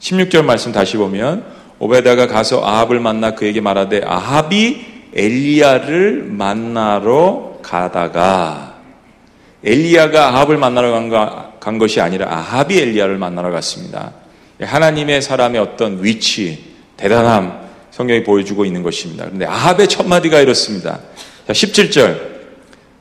16절 0.00 0.44
말씀 0.44 0.72
다시 0.72 0.96
보면 0.96 1.44
오베다가 1.78 2.26
가서 2.26 2.64
아합을 2.64 2.98
만나 2.98 3.34
그에게 3.34 3.60
말하되 3.60 4.02
아합이 4.04 4.84
엘리야를 5.14 6.24
만나러 6.24 7.58
가다가 7.62 8.76
엘리야가 9.64 10.28
아합을 10.28 10.56
만나러 10.58 10.90
간, 10.90 11.08
가, 11.08 11.52
간 11.60 11.78
것이 11.78 12.00
아니라 12.00 12.32
아합이 12.32 12.78
엘리야를 12.78 13.16
만나러 13.16 13.50
갔습니다. 13.52 14.12
하나님의 14.60 15.22
사람의 15.22 15.60
어떤 15.60 16.02
위치, 16.02 16.74
대단함 16.96 17.65
성경이 17.96 18.24
보여주고 18.24 18.66
있는 18.66 18.82
것입니다. 18.82 19.24
그런데 19.24 19.46
아합의 19.46 19.88
첫 19.88 20.06
마디가 20.06 20.40
이렇습니다. 20.40 21.00
자, 21.46 21.52
17절 21.54 22.18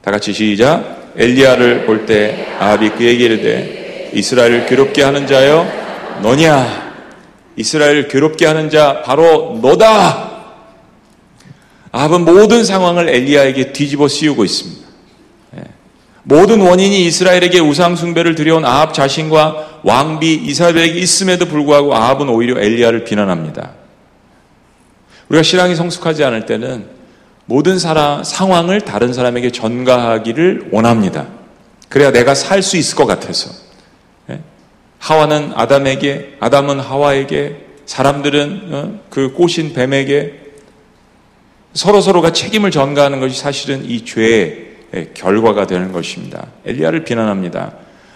다 0.01 0.09
같이 0.09 0.31
시작. 0.31 1.11
엘리야를 1.17 1.85
볼 1.85 2.05
때 2.05 2.47
아합이 2.59 2.91
그에게 2.91 3.25
이르되 3.25 4.11
이스라엘을 4.13 4.67
괴롭게 4.67 5.03
하는 5.03 5.27
자여 5.27 5.67
너냐 6.21 6.93
이스라엘을 7.57 8.07
괴롭게 8.07 8.45
하는 8.45 8.69
자 8.69 9.01
바로 9.03 9.59
너다. 9.61 10.31
아합은 11.91 12.23
모든 12.23 12.63
상황을 12.63 13.09
엘리야에게 13.09 13.73
뒤집어 13.73 14.07
씌우고 14.07 14.45
있습니다. 14.45 14.87
예. 15.57 15.63
모든 16.23 16.61
원인이 16.61 17.05
이스라엘에게 17.05 17.59
우상 17.59 17.97
숭배를 17.97 18.35
들여온 18.35 18.63
아합 18.63 18.93
자신과 18.93 19.81
왕비 19.83 20.35
이사벨에게 20.35 20.99
있음에도 20.99 21.47
불구하고 21.47 21.93
아합은 21.95 22.29
오히려 22.29 22.61
엘리야를 22.61 23.03
비난합니다. 23.03 23.84
우리가 25.29 25.43
신앙이 25.43 25.75
성숙하지 25.75 26.23
않을 26.23 26.45
때는 26.45 26.85
모든 27.45 27.77
사람, 27.77 28.23
상황을 28.23 28.81
다른 28.81 29.13
사람에게 29.13 29.51
전가하기를 29.51 30.69
원합니다. 30.71 31.27
그래야 31.89 32.11
내가 32.11 32.33
살 32.33 32.61
수 32.61 32.77
있을 32.77 32.95
것 32.95 33.05
같아서. 33.05 33.51
예? 34.29 34.41
하와는 34.99 35.53
아담에게, 35.55 36.37
아담은 36.39 36.79
하와에게, 36.79 37.65
사람들은 37.85 38.61
어? 38.71 38.99
그 39.09 39.33
꼬신 39.33 39.73
뱀에게 39.73 40.45
서로 41.73 42.01
서로가 42.01 42.31
책임을 42.31 42.71
전가하는 42.71 43.19
것이 43.19 43.39
사실은 43.39 43.85
이 43.85 44.03
죄의 44.05 45.11
결과가 45.13 45.67
되는 45.67 45.91
것입니다. 45.91 46.47
엘리야를 46.65 47.03
비난합니다. 47.03 47.73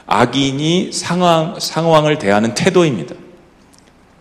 악인이 0.07 0.91
상황, 0.91 1.55
상황을 1.59 2.17
대하는 2.17 2.55
태도입니다. 2.55 3.13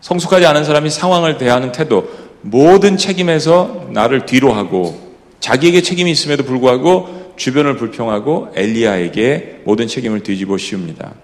성숙하지 0.03 0.45
않은 0.45 0.65
사람이 0.65 0.91
상황을 0.91 1.39
대하는 1.39 1.73
태도, 1.73 2.11
모든 2.43 2.97
책임에서 2.97 3.89
나를 3.91 4.27
뒤로 4.27 4.53
하고 4.53 5.09
자기에게 5.41 5.83
책임이 5.83 6.11
있음에도 6.11 6.45
불구하고 6.45 7.35
주변을 7.37 7.77
불평하고 7.77 8.53
엘리야에게 8.55 9.61
모든 9.65 9.87
책임을 9.87 10.23
뒤집어 10.23 10.59
씌웁니다. 10.59 11.15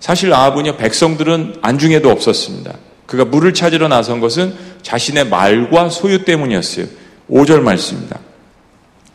사실 0.00 0.32
아합은요 0.32 0.76
백성들은 0.76 1.56
안중에도 1.62 2.10
없었습니다. 2.10 2.74
그가 3.06 3.24
물을 3.24 3.54
찾으러 3.54 3.88
나선 3.88 4.20
것은 4.20 4.54
자신의 4.82 5.28
말과 5.28 5.88
소유 5.88 6.24
때문이었어요. 6.24 6.86
5절 7.30 7.60
말씀입니다. 7.60 8.20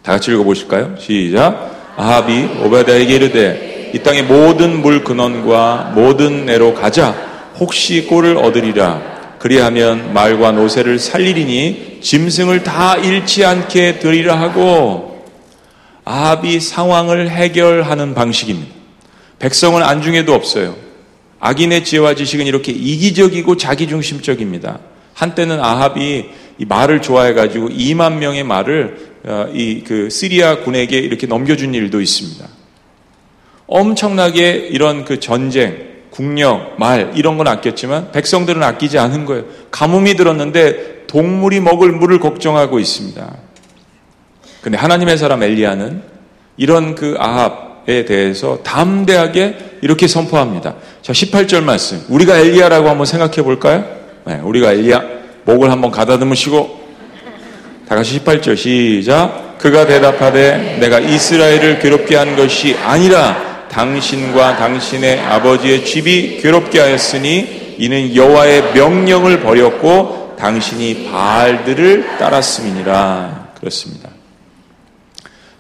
다 0.02 0.14
같이 0.14 0.32
읽어보실까요? 0.32 0.96
시작. 0.98 1.94
아합이 1.96 2.64
오바다에게 2.64 3.16
이르되 3.16 3.92
이 3.94 4.00
땅의 4.00 4.24
모든 4.24 4.82
물 4.82 5.04
근원과 5.04 5.92
모든 5.96 6.46
내로 6.46 6.74
가자 6.74 7.14
혹시 7.60 8.08
꼴을 8.08 8.38
얻으리라 8.38 9.11
그리하면 9.42 10.14
말과 10.14 10.52
노새를 10.52 11.00
살리리니 11.00 11.98
짐승을 12.02 12.62
다 12.62 12.96
잃지 12.96 13.44
않게 13.44 13.98
드리라 13.98 14.40
하고 14.40 15.26
아합이 16.06 16.60
상황을 16.60 17.28
해결하는 17.28 18.14
방식입니다. 18.14 18.72
백성은 19.40 19.82
안중에도 19.82 20.36
없어요. 20.36 20.76
악인의 21.40 21.86
지혜와 21.86 22.14
지식은 22.14 22.46
이렇게 22.46 22.72
이기적이고 22.72 23.58
자기중심적입니다. 23.58 24.78
한때는 25.16 25.60
아합이 25.60 26.26
이 26.60 26.66
말을 26.66 27.02
좋아해가지고 27.02 27.70
2만 27.70 28.18
명의 28.18 28.44
말을 28.44 29.12
어, 29.24 29.48
이그 29.52 30.12
시리아 30.12 30.60
군에게 30.60 31.00
이렇게 31.00 31.26
넘겨준 31.26 31.74
일도 31.74 32.00
있습니다. 32.00 32.48
엄청나게 33.66 34.68
이런 34.70 35.04
그 35.04 35.20
전쟁, 35.20 35.91
국력, 36.12 36.76
말 36.78 37.12
이런 37.16 37.38
건 37.38 37.48
아꼈지만 37.48 38.12
백성들은 38.12 38.62
아끼지 38.62 39.00
않은 39.00 39.26
거예요. 39.26 39.46
가뭄이 39.72 40.16
들었는데 40.16 41.06
동물이 41.08 41.62
먹을 41.62 41.92
물을 41.92 42.20
걱정하고 42.20 42.80
있습니다. 42.80 43.36
근데 44.62 44.78
하나님의 44.78 45.18
사람 45.18 45.42
엘리야는 45.42 46.04
이런 46.58 46.96
그 46.96 47.16
아합에 47.18 48.06
대해서 48.06 48.60
담대하게 48.62 49.80
이렇게 49.82 50.08
선포합니다. 50.08 50.76
자, 51.02 51.14
18절 51.14 51.64
말씀. 51.64 52.04
우리가 52.10 52.38
엘리야라고 52.38 52.90
한번 52.90 53.06
생각해 53.06 53.42
볼까요? 53.42 53.84
네, 54.26 54.40
우리가 54.44 54.74
엘리야 54.74 55.02
목을 55.46 55.72
한번 55.72 55.90
가다듬으시고 55.92 56.82
다 57.88 57.96
같이 57.96 58.20
18절 58.20 58.56
시작. 58.58 59.58
그가 59.58 59.86
대답하되 59.86 60.78
내가 60.80 61.00
이스라엘을 61.00 61.80
괴롭게 61.80 62.16
한 62.16 62.36
것이 62.36 62.76
아니라 62.84 63.51
당신과 63.72 64.58
당신의 64.58 65.20
아버지의 65.22 65.86
집이 65.86 66.40
괴롭게 66.42 66.80
하였으니 66.80 67.76
이는 67.78 68.14
여호와의 68.14 68.74
명령을 68.74 69.40
버렸고 69.40 70.36
당신이 70.38 71.06
바알들을 71.10 72.18
따랐음이니라 72.18 73.54
그렇습니다. 73.58 74.10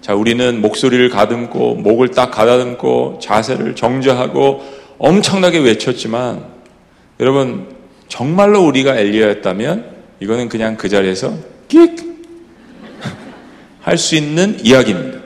자, 0.01 0.13
우리는 0.13 0.59
목소리를 0.59 1.09
가듬고 1.09 1.75
목을 1.75 2.09
딱 2.09 2.31
가다듬고 2.31 3.19
자세를 3.21 3.75
정저하고 3.75 4.61
엄청나게 4.97 5.59
외쳤지만 5.59 6.45
여러분 7.19 7.73
정말로 8.09 8.65
우리가 8.65 8.97
엘리야였다면 8.97 9.95
이거는 10.19 10.49
그냥 10.49 10.75
그 10.75 10.89
자리에서 10.89 11.33
끽 11.69 11.95
할 13.79 13.97
수 13.97 14.15
있는 14.15 14.57
이야기입니다. 14.63 15.19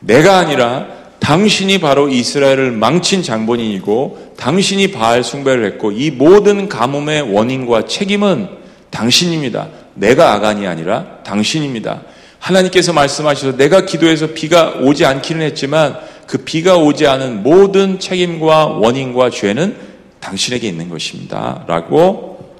내가 0.00 0.38
아니라 0.38 0.95
당신이 1.26 1.78
바로 1.78 2.08
이스라엘을 2.08 2.70
망친 2.70 3.24
장본인이고 3.24 4.34
당신이 4.36 4.92
바알 4.92 5.24
숭배를 5.24 5.64
했고 5.64 5.90
이 5.90 6.12
모든 6.12 6.68
가뭄의 6.68 7.34
원인과 7.34 7.86
책임은 7.86 8.48
당신입니다. 8.90 9.66
내가 9.94 10.34
아간이 10.34 10.68
아니라 10.68 11.24
당신입니다. 11.24 12.02
하나님께서 12.38 12.92
말씀하셔서 12.92 13.56
내가 13.56 13.84
기도해서 13.84 14.34
비가 14.34 14.74
오지 14.80 15.04
않기는 15.04 15.44
했지만 15.44 15.98
그 16.28 16.38
비가 16.38 16.76
오지 16.76 17.08
않은 17.08 17.42
모든 17.42 17.98
책임과 17.98 18.66
원인과 18.66 19.30
죄는 19.30 19.76
당신에게 20.20 20.68
있는 20.68 20.88
것입니다. 20.88 21.64
라고 21.66 22.54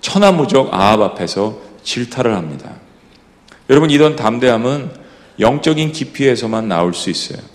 천하무적 0.00 0.72
아합 0.72 1.02
앞에서 1.02 1.58
질타를 1.82 2.34
합니다. 2.34 2.70
여러분 3.68 3.90
이런 3.90 4.16
담대함은 4.16 4.90
영적인 5.38 5.92
깊이에서만 5.92 6.66
나올 6.66 6.94
수 6.94 7.10
있어요. 7.10 7.53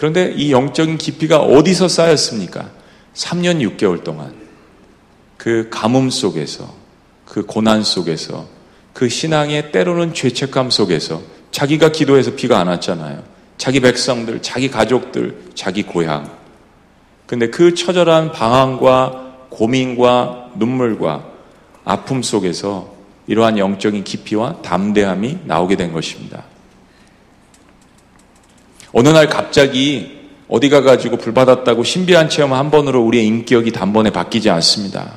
그런데 0.00 0.32
이 0.34 0.50
영적인 0.50 0.96
깊이가 0.96 1.40
어디서 1.40 1.88
쌓였습니까? 1.88 2.70
3년 3.14 3.60
6개월 3.76 4.02
동안 4.02 4.32
그 5.36 5.68
가뭄 5.70 6.08
속에서 6.08 6.72
그 7.26 7.44
고난 7.44 7.82
속에서 7.82 8.46
그 8.94 9.10
신앙의 9.10 9.72
때로는 9.72 10.14
죄책감 10.14 10.70
속에서 10.70 11.20
자기가 11.50 11.92
기도해서 11.92 12.34
비가 12.34 12.58
안 12.58 12.68
왔잖아요. 12.68 13.22
자기 13.58 13.80
백성들, 13.80 14.40
자기 14.40 14.70
가족들, 14.70 15.50
자기 15.54 15.82
고향. 15.82 16.30
근데 17.26 17.50
그 17.50 17.74
처절한 17.74 18.32
방황과 18.32 19.48
고민과 19.50 20.52
눈물과 20.56 21.26
아픔 21.84 22.22
속에서 22.22 22.94
이러한 23.26 23.58
영적인 23.58 24.04
깊이와 24.04 24.62
담대함이 24.62 25.40
나오게 25.44 25.76
된 25.76 25.92
것입니다. 25.92 26.44
어느 28.92 29.08
날 29.08 29.28
갑자기 29.28 30.18
어디 30.48 30.68
가가지고 30.68 31.16
불 31.18 31.32
받았다고 31.32 31.84
신비한 31.84 32.28
체험 32.28 32.52
한 32.52 32.70
번으로 32.70 33.02
우리의 33.02 33.26
인격이 33.26 33.70
단번에 33.70 34.10
바뀌지 34.10 34.50
않습니다. 34.50 35.12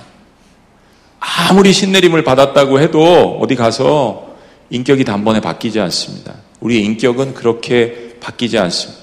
아무리 1.20 1.74
신내림을 1.74 2.24
받았다고 2.24 2.80
해도 2.80 3.40
어디 3.42 3.56
가서 3.56 4.36
인격이 4.70 5.04
단번에 5.06 5.40
바뀌지 5.40 5.80
않습니다. 5.80 6.36
우리의 6.60 6.84
인격은 6.84 7.34
그렇게 7.34 8.16
바뀌지 8.20 8.58
않습니다. 8.60 9.02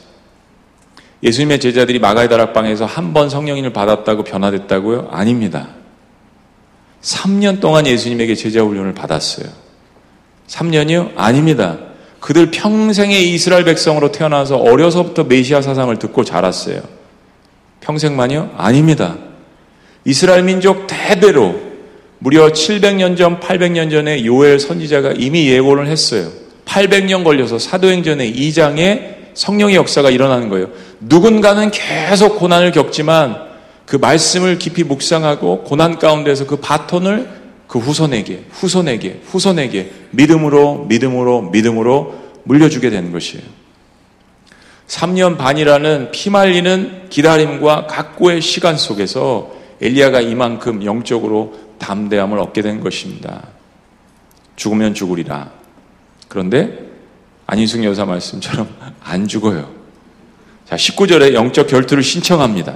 예수님의 1.22 1.61
제자들이 1.61 1.98
마가의 1.98 2.28
다락방에서 2.28 2.87
한 2.87 3.12
번 3.12 3.28
성령인을 3.28 3.72
받았다고 3.72 4.24
변화됐다고요? 4.24 5.09
아닙니다. 5.11 5.68
3년 7.02 7.61
동안 7.61 7.87
예수님에게 7.87 8.35
제자 8.35 8.62
훈련을 8.62 8.94
받았어요. 8.94 9.46
3년이요? 10.48 11.12
아닙니다. 11.16 11.78
그들 12.20 12.50
평생의 12.50 13.33
이스라엘 13.33 13.64
백성으로 13.64 14.12
태어나서 14.12 14.56
어려서부터 14.56 15.24
메시아 15.24 15.62
사상을 15.62 15.94
듣고 15.98 16.24
자랐어요. 16.24 16.83
평생만요? 17.80 18.54
아닙니다. 18.56 19.16
이스라엘 20.04 20.42
민족 20.42 20.87
대대로 20.87 21.59
무려 22.18 22.48
700년 22.48 23.16
전, 23.16 23.40
800년 23.40 23.90
전에 23.90 24.24
요엘 24.24 24.61
선지자가 24.61 25.14
이미 25.16 25.48
예고를 25.48 25.87
했어요. 25.87 26.28
800년 26.66 27.24
걸려서 27.24 27.59
사도행전의 27.59 28.35
2장에 28.35 29.20
성령의 29.35 29.76
역사가 29.76 30.11
일어나는 30.11 30.50
거예요. 30.50 30.68
누군가는 31.00 31.70
계속 31.70 32.38
고난을 32.38 32.72
겪지만 32.72 33.37
그 33.87 33.96
말씀을 33.96 34.59
깊이 34.59 34.85
묵상하고 34.85 35.62
고난 35.62 35.98
가운데서 35.98 36.46
그 36.46 36.56
바톤을 36.56 37.39
그 37.70 37.78
후손에게, 37.78 38.46
후손에게, 38.50 39.20
후손에게 39.24 39.92
믿음으로, 40.11 40.87
믿음으로, 40.88 41.50
믿음으로 41.50 42.18
물려주게 42.42 42.90
되는 42.90 43.12
것이에요. 43.12 43.44
3년 44.88 45.38
반이라는 45.38 46.11
피말리는 46.11 47.11
기다림과 47.11 47.87
각고의 47.87 48.40
시간 48.40 48.76
속에서 48.76 49.52
엘리야가 49.80 50.20
이만큼 50.20 50.85
영적으로 50.85 51.54
담대함을 51.78 52.40
얻게 52.40 52.61
된 52.61 52.80
것입니다. 52.80 53.46
죽으면 54.56 54.92
죽으리라. 54.92 55.52
그런데 56.26 56.76
안인숙 57.46 57.85
여사 57.85 58.04
말씀처럼 58.04 58.68
안 59.00 59.28
죽어요. 59.28 59.70
자, 60.68 60.74
19절에 60.74 61.35
영적 61.35 61.68
결투를 61.68 62.02
신청합니다. 62.02 62.74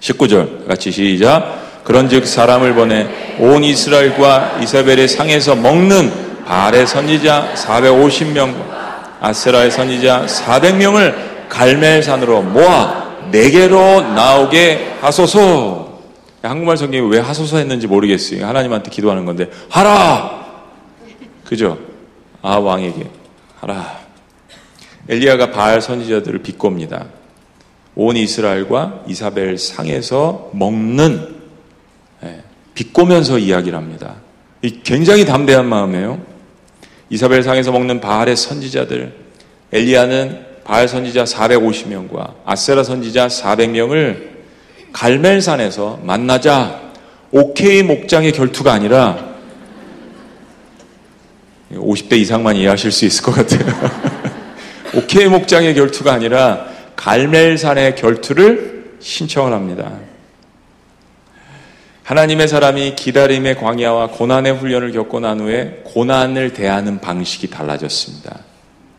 19절 0.00 0.66
같이 0.68 0.92
시작. 0.92 1.69
그런즉 1.90 2.24
사람을 2.24 2.74
보내 2.74 3.08
온 3.40 3.64
이스라엘과 3.64 4.60
이사벨의 4.62 5.08
상에서 5.08 5.56
먹는 5.56 6.44
바알의 6.44 6.86
선지자 6.86 7.54
450명 7.56 8.54
아세라의 9.20 9.72
선지자 9.72 10.26
400명을 10.26 11.48
갈멜산으로 11.48 12.42
모아 12.42 13.26
내게로 13.32 14.02
나오게 14.02 14.98
하소서. 15.00 15.98
한국말 16.42 16.76
성경이 16.76 17.10
왜 17.10 17.18
하소서 17.18 17.56
했는지 17.56 17.88
모르겠어요. 17.88 18.46
하나님한테 18.46 18.88
기도하는 18.88 19.24
건데 19.24 19.50
하라. 19.68 20.46
그죠? 21.44 21.76
아 22.40 22.58
왕에게 22.58 23.10
하라. 23.62 23.98
엘리야가 25.08 25.50
바알 25.50 25.82
선지자들을 25.82 26.38
비꼽니다. 26.42 27.06
온 27.96 28.16
이스라엘과 28.16 29.06
이사벨 29.08 29.58
상에서 29.58 30.50
먹는 30.52 31.39
예, 31.39 31.39
비꼬면서 32.80 33.38
이야기를 33.38 33.76
합니다. 33.76 34.16
굉장히 34.84 35.26
담대한 35.26 35.66
마음이에요. 35.66 36.18
이사벨 37.10 37.42
상에서 37.42 37.72
먹는 37.72 38.00
바알의 38.00 38.36
선지자들, 38.36 39.12
엘리야는 39.70 40.46
바알 40.64 40.88
선지자 40.88 41.24
450명과 41.24 42.36
아세라 42.46 42.82
선지자 42.82 43.28
400명을 43.28 44.30
갈멜산에서 44.92 46.00
만나자 46.02 46.80
오케이 47.32 47.82
목장의 47.82 48.32
결투가 48.32 48.72
아니라 48.72 49.30
50대 51.72 52.14
이상만 52.14 52.56
이해하실 52.56 52.92
수 52.92 53.04
있을 53.04 53.22
것 53.22 53.32
같아요. 53.32 53.60
오케이 54.96 55.26
목장의 55.26 55.74
결투가 55.74 56.12
아니라 56.12 56.66
갈멜산의 56.96 57.96
결투를 57.96 58.94
신청을 59.00 59.52
합니다. 59.52 59.92
하나님의 62.04 62.48
사람이 62.48 62.96
기다림의 62.96 63.56
광야와 63.56 64.08
고난의 64.08 64.54
훈련을 64.54 64.92
겪고 64.92 65.20
난 65.20 65.40
후에 65.40 65.82
고난을 65.84 66.52
대하는 66.52 67.00
방식이 67.00 67.50
달라졌습니다. 67.50 68.40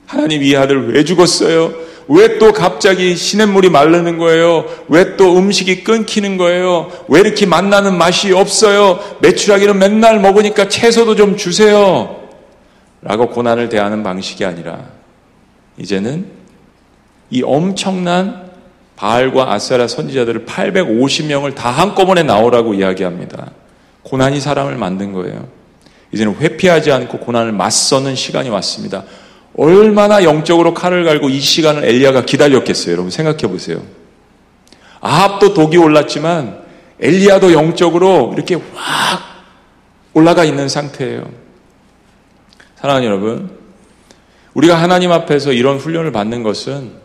하나님 0.05 0.43
이 0.43 0.55
아들 0.55 0.93
왜 0.93 1.03
죽었어요? 1.03 1.73
왜 2.07 2.39
또 2.39 2.51
갑자기 2.51 3.15
시냇물이 3.15 3.69
마르는 3.69 4.17
거예요? 4.17 4.65
왜 4.89 5.15
또 5.17 5.37
음식이 5.37 5.83
끊기는 5.83 6.37
거예요? 6.37 6.91
왜 7.07 7.19
이렇게 7.21 7.45
만나는 7.45 7.97
맛이 7.97 8.33
없어요? 8.33 8.99
매출하기는 9.21 9.77
맨날 9.77 10.19
먹으니까 10.19 10.67
채소도 10.67 11.15
좀 11.15 11.37
주세요. 11.37 12.17
라고 13.01 13.29
고난을 13.29 13.69
대하는 13.69 14.03
방식이 14.03 14.43
아니라 14.45 14.79
이제는 15.77 16.25
이 17.29 17.43
엄청난 17.43 18.50
바알과 19.01 19.51
아세라 19.51 19.87
선지자들을 19.87 20.45
850명을 20.45 21.55
다 21.55 21.71
한꺼번에 21.71 22.21
나오라고 22.21 22.75
이야기합니다. 22.75 23.49
고난이 24.03 24.39
사람을 24.39 24.75
만든 24.75 25.11
거예요. 25.11 25.47
이제는 26.11 26.35
회피하지 26.35 26.91
않고 26.91 27.17
고난을 27.17 27.51
맞서는 27.51 28.13
시간이 28.13 28.49
왔습니다. 28.49 29.03
얼마나 29.57 30.23
영적으로 30.23 30.75
칼을 30.75 31.03
갈고 31.03 31.29
이 31.29 31.39
시간을 31.39 31.83
엘리야가 31.83 32.25
기다렸겠어요. 32.25 32.93
여러분 32.93 33.09
생각해 33.09 33.47
보세요. 33.47 33.81
아합도 34.99 35.55
독이 35.55 35.77
올랐지만 35.77 36.59
엘리야도 36.99 37.53
영적으로 37.53 38.33
이렇게 38.35 38.53
확 38.75 39.19
올라가 40.13 40.43
있는 40.43 40.69
상태예요. 40.69 41.27
사랑하는 42.75 43.07
여러분, 43.07 43.49
우리가 44.53 44.79
하나님 44.79 45.11
앞에서 45.11 45.53
이런 45.53 45.77
훈련을 45.77 46.11
받는 46.11 46.43
것은 46.43 47.00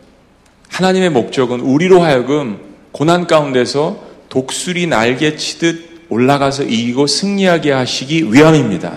하나님의 0.69 1.09
목적은 1.09 1.59
우리로 1.59 2.01
하여금 2.01 2.59
고난 2.91 3.27
가운데서 3.27 3.99
독수리 4.29 4.87
날개 4.87 5.35
치듯 5.35 6.07
올라가서 6.09 6.63
이기고 6.63 7.07
승리하게 7.07 7.71
하시기 7.71 8.33
위함입니다. 8.33 8.93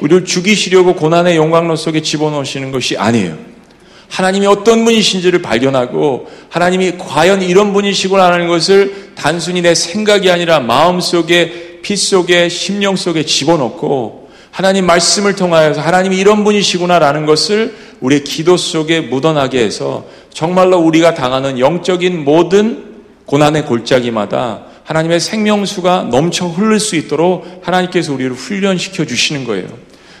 우리를 0.00 0.24
죽이시려고 0.24 0.94
고난의 0.94 1.36
영광로 1.36 1.76
속에 1.76 2.02
집어넣으시는 2.02 2.72
것이 2.72 2.96
아니에요. 2.96 3.36
하나님이 4.08 4.46
어떤 4.46 4.84
분이신지를 4.84 5.42
발견하고 5.42 6.28
하나님이 6.48 6.98
과연 6.98 7.42
이런 7.42 7.72
분이시구나 7.72 8.26
하는 8.32 8.46
것을 8.46 9.10
단순히 9.14 9.62
내 9.62 9.74
생각이 9.74 10.30
아니라 10.30 10.60
마음 10.60 11.00
속에 11.00 11.80
피 11.82 11.96
속에 11.96 12.48
심령 12.48 12.96
속에 12.96 13.24
집어넣고 13.24 14.28
하나님 14.50 14.86
말씀을 14.86 15.36
통하여서 15.36 15.80
하나님이 15.80 16.16
이런 16.16 16.44
분이시구나라는 16.44 17.26
것을 17.26 17.74
우리의 18.00 18.24
기도 18.24 18.56
속에 18.56 19.00
묻어나게 19.00 19.62
해서 19.62 20.06
정말로 20.36 20.76
우리가 20.80 21.14
당하는 21.14 21.58
영적인 21.58 22.22
모든 22.22 22.84
고난의 23.24 23.64
골짜기마다 23.64 24.64
하나님의 24.84 25.18
생명수가 25.18 26.08
넘쳐 26.10 26.46
흐를 26.46 26.78
수 26.78 26.94
있도록 26.94 27.62
하나님께서 27.62 28.12
우리를 28.12 28.32
훈련시켜 28.32 29.06
주시는 29.06 29.46
거예요. 29.46 29.66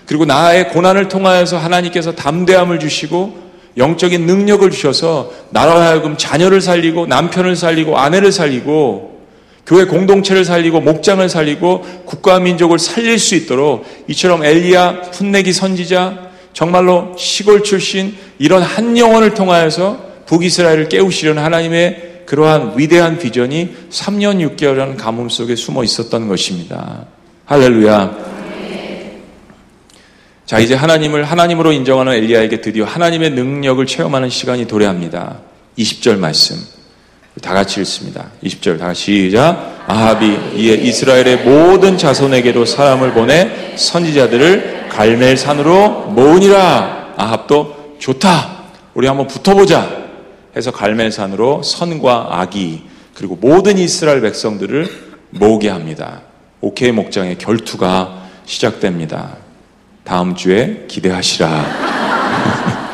그리고 0.06 0.24
나의 0.24 0.70
고난을 0.70 1.08
통하여서 1.08 1.58
하나님께서 1.58 2.14
담대함을 2.14 2.78
주시고 2.78 3.36
영적인 3.76 4.24
능력을 4.24 4.70
주셔서 4.70 5.32
나로 5.50 5.72
하여금 5.72 6.16
자녀를 6.16 6.62
살리고 6.62 7.04
남편을 7.04 7.54
살리고 7.54 7.98
아내를 7.98 8.32
살리고 8.32 9.20
교회 9.66 9.84
공동체를 9.84 10.46
살리고 10.46 10.80
목장을 10.80 11.28
살리고 11.28 12.04
국가 12.06 12.40
민족을 12.40 12.78
살릴 12.78 13.18
수 13.18 13.34
있도록 13.34 13.84
이처럼 14.08 14.46
엘리야 14.46 15.10
풋내기 15.10 15.52
선지자 15.52 16.26
정말로 16.56 17.14
시골 17.18 17.62
출신 17.62 18.16
이런 18.38 18.62
한 18.62 18.96
영혼을 18.96 19.34
통하여서 19.34 20.24
북이스라엘을 20.24 20.88
깨우시려는 20.88 21.42
하나님의 21.42 22.22
그러한 22.24 22.78
위대한 22.78 23.18
비전이 23.18 23.74
3년 23.90 24.56
6개월이라는 24.56 24.96
가뭄 24.96 25.28
속에 25.28 25.54
숨어 25.54 25.84
있었던 25.84 26.28
것입니다. 26.28 27.04
할렐루야. 27.44 28.16
자, 30.46 30.58
이제 30.58 30.74
하나님을 30.74 31.24
하나님으로 31.24 31.72
인정하는 31.72 32.14
엘리야에게 32.14 32.62
드디어 32.62 32.86
하나님의 32.86 33.32
능력을 33.32 33.84
체험하는 33.84 34.30
시간이 34.30 34.66
도래합니다. 34.66 35.40
20절 35.76 36.16
말씀. 36.16 36.56
다 37.42 37.52
같이 37.52 37.80
읽습니다. 37.80 38.30
20절 38.42 38.78
다 38.78 38.86
같이 38.86 39.26
시작. 39.26 39.84
아합이 39.86 40.56
이에 40.56 40.74
이스라엘의 40.74 41.44
모든 41.44 41.98
자손에게도 41.98 42.64
사람을 42.64 43.12
보내 43.12 43.74
선지자들을 43.76 44.75
갈멜산으로 44.96 46.06
모으니라. 46.06 47.14
아합도 47.18 47.96
좋다. 47.98 48.64
우리 48.94 49.06
한번 49.06 49.26
붙어보자. 49.26 50.06
해서 50.56 50.70
갈멜산으로 50.70 51.62
선과 51.62 52.28
아기 52.40 52.84
그리고 53.14 53.36
모든 53.36 53.76
이스라엘 53.76 54.22
백성들을 54.22 54.88
모으게 55.30 55.68
합니다. 55.68 56.22
오케이 56.62 56.92
목장의 56.92 57.36
결투가 57.36 58.28
시작됩니다. 58.46 59.36
다음 60.02 60.34
주에 60.34 60.86
기대하시라. 60.88 61.66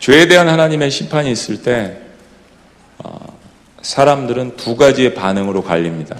죄에 0.00 0.28
대한 0.28 0.48
하나님의 0.48 0.90
심판이 0.90 1.30
있을 1.30 1.62
때 1.62 1.98
어, 3.04 3.38
사람들은 3.82 4.56
두 4.56 4.76
가지의 4.76 5.12
반응으로 5.12 5.62
갈립니다. 5.62 6.16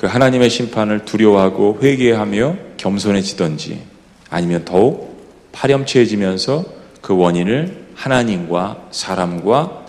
그 0.00 0.06
하나님의 0.06 0.48
심판을 0.48 1.04
두려워하고 1.04 1.80
회개하며 1.82 2.56
겸손해지던지 2.78 3.82
아니면 4.30 4.64
더욱 4.64 5.28
파렴치해지면서 5.52 6.64
그 7.02 7.14
원인을 7.14 7.88
하나님과 7.96 8.88
사람과 8.92 9.84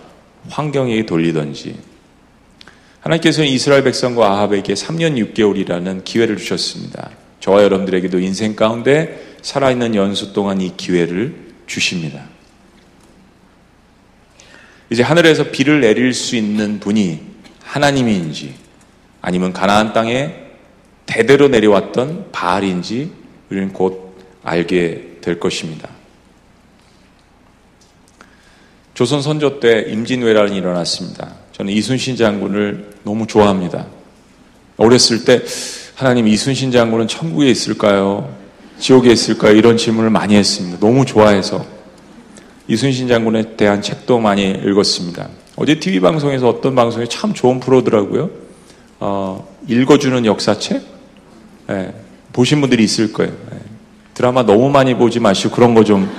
환경에게 0.49 1.05
돌리던지 1.05 1.77
하나님께서는 2.99 3.47
이스라엘 3.47 3.85
백성과 3.85 4.33
아합에게 4.33 4.73
3년 4.73 5.33
6개월이라는 5.33 6.03
기회를 6.03 6.35
주셨습니다. 6.35 7.11
저와 7.39 7.63
여러분들에게도 7.63 8.19
인생 8.19 8.53
가운데 8.53 9.37
살아있는 9.41 9.95
연수 9.95 10.33
동안 10.33 10.59
이 10.59 10.75
기회를 10.75 11.53
주십니다. 11.67 12.25
이제 14.89 15.03
하늘에서 15.03 15.51
비를 15.51 15.79
내릴 15.79 16.13
수 16.13 16.35
있는 16.35 16.81
분이 16.81 17.21
하나님인지 17.63 18.55
아니면 19.21 19.53
가나안 19.53 19.93
땅에 19.93 20.33
대대로 21.05 21.47
내려왔던 21.47 22.31
바알인지 22.31 23.11
우리는 23.49 23.73
곧 23.73 24.15
알게 24.43 25.17
될 25.21 25.39
것입니다. 25.39 25.89
조선 28.93 29.21
선조 29.21 29.59
때 29.59 29.85
임진왜란이 29.87 30.55
일어났습니다. 30.55 31.35
저는 31.53 31.73
이순신 31.73 32.15
장군을 32.15 32.97
너무 33.03 33.27
좋아합니다. 33.27 33.87
어렸을 34.77 35.25
때 35.25 35.41
하나님 35.95 36.27
이순신 36.27 36.71
장군은 36.71 37.07
천국에 37.07 37.49
있을까요? 37.49 38.35
지옥에 38.79 39.11
있을까요? 39.11 39.55
이런 39.55 39.77
질문을 39.77 40.09
많이 40.09 40.35
했습니다. 40.35 40.79
너무 40.79 41.05
좋아해서 41.05 41.65
이순신 42.67 43.07
장군에 43.07 43.55
대한 43.55 43.81
책도 43.81 44.19
많이 44.19 44.49
읽었습니다. 44.49 45.29
어제 45.55 45.79
TV 45.79 45.99
방송에서 45.99 46.49
어떤 46.49 46.73
방송에 46.73 47.05
참 47.05 47.33
좋은 47.33 47.59
프로더라고요. 47.59 48.40
어, 49.01 49.47
읽어주는 49.67 50.25
역사책? 50.25 50.81
네, 51.67 51.93
보신 52.31 52.61
분들이 52.61 52.83
있을 52.83 53.11
거예요. 53.11 53.33
네. 53.51 53.57
드라마 54.13 54.45
너무 54.45 54.69
많이 54.69 54.95
보지 54.95 55.19
마시고 55.19 55.53
그런 55.53 55.73
거 55.73 55.83
좀 55.83 56.09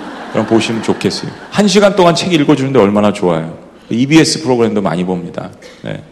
보시면 0.46 0.82
좋겠어요. 0.82 1.30
한 1.50 1.68
시간 1.68 1.94
동안 1.94 2.14
책 2.14 2.32
읽어주는데 2.32 2.78
얼마나 2.78 3.12
좋아요. 3.12 3.58
EBS 3.90 4.42
프로그램도 4.42 4.80
많이 4.80 5.04
봅니다. 5.04 5.50
네. 5.82 6.02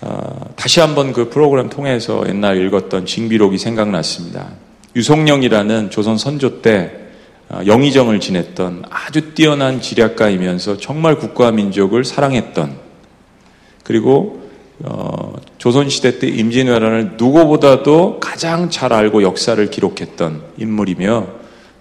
어, 0.00 0.50
다시 0.56 0.80
한번 0.80 1.12
그 1.12 1.28
프로그램 1.28 1.68
통해서 1.68 2.24
옛날 2.26 2.56
읽었던 2.66 3.04
징비록이 3.04 3.58
생각났습니다. 3.58 4.48
유성령이라는 4.96 5.90
조선 5.90 6.16
선조 6.16 6.62
때 6.62 6.92
어, 7.50 7.60
영의정을 7.66 8.18
지냈던 8.20 8.84
아주 8.88 9.34
뛰어난 9.34 9.82
지략가이면서 9.82 10.78
정말 10.78 11.16
국가 11.16 11.50
민족을 11.50 12.04
사랑했던 12.04 12.78
그리고 13.84 14.39
어, 14.84 15.34
조선시대 15.58 16.18
때 16.18 16.28
임진왜란을 16.28 17.12
누구보다도 17.18 18.20
가장 18.20 18.70
잘 18.70 18.92
알고 18.92 19.22
역사를 19.22 19.70
기록했던 19.70 20.42
인물이며 20.58 21.26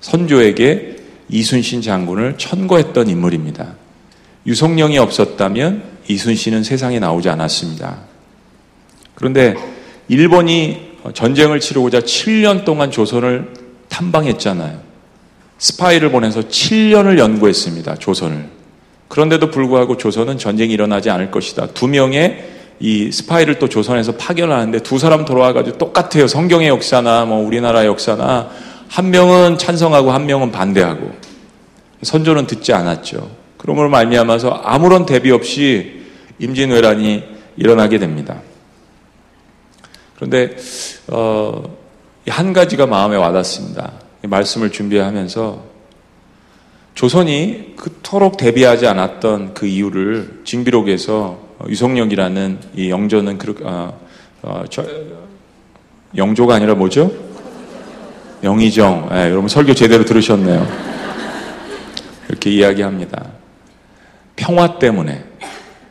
선조에게 0.01 0.97
이순신 1.29 1.81
장군을 1.81 2.37
천거했던 2.37 3.07
인물입니다. 3.07 3.75
유성령이 4.45 4.97
없었다면 4.97 5.83
이순신은 6.07 6.63
세상에 6.63 6.99
나오지 6.99 7.29
않았습니다. 7.29 7.99
그런데 9.15 9.55
일본이 10.07 10.89
전쟁을 11.13 11.59
치르고자 11.59 12.01
7년 12.01 12.65
동안 12.65 12.91
조선을 12.91 13.53
탐방했잖아요. 13.89 14.79
스파이를 15.57 16.11
보내서 16.11 16.41
7년을 16.41 17.17
연구했습니다. 17.19 17.95
조선을. 17.95 18.49
그런데도 19.07 19.51
불구하고 19.51 19.97
조선은 19.97 20.37
전쟁이 20.37 20.73
일어나지 20.73 21.09
않을 21.09 21.31
것이다. 21.31 21.67
두 21.67 21.87
명의 21.87 22.58
이 22.79 23.11
스파이를 23.11 23.59
또 23.59 23.67
조선에서 23.67 24.13
파견하는데 24.13 24.79
두 24.79 24.97
사람 24.97 25.25
돌아와가지고 25.25 25.77
똑같아요. 25.77 26.27
성경의 26.27 26.69
역사나 26.69 27.25
뭐 27.25 27.45
우리나라 27.45 27.85
역사나 27.85 28.49
한 28.87 29.11
명은 29.11 29.57
찬성하고 29.57 30.11
한 30.11 30.25
명은 30.25 30.51
반대하고 30.51 31.11
선조는 32.01 32.47
듣지 32.47 32.73
않았죠. 32.73 33.29
그러므로 33.57 33.89
말미암아서 33.89 34.49
아무런 34.63 35.05
대비 35.05 35.31
없이 35.31 36.03
임진왜란이 36.39 37.23
일어나게 37.57 37.99
됩니다. 37.99 38.41
그런데 40.15 40.55
어, 41.07 41.77
한 42.27 42.53
가지가 42.53 42.87
마음에 42.87 43.17
와닿습니다. 43.17 43.91
말씀을 44.21 44.71
준비하면서 44.71 45.63
조선이 46.95 47.73
그토록 47.75 48.37
대비하지 48.37 48.87
않았던 48.87 49.53
그 49.53 49.65
이유를 49.65 50.41
징비록에서 50.45 51.48
유성령이라는 51.67 52.59
이 52.75 52.89
영조는 52.89 53.37
그 53.37 53.55
어, 53.63 53.99
어, 54.41 54.63
저, 54.69 54.85
영조가 56.15 56.55
아니라 56.55 56.75
뭐죠? 56.75 57.11
영의정. 58.43 59.09
네, 59.11 59.29
여러분 59.29 59.47
설교 59.47 59.73
제대로 59.73 60.05
들으셨네요. 60.05 60.65
이렇게 62.29 62.51
이야기합니다. 62.51 63.25
평화 64.35 64.79
때문에 64.79 65.25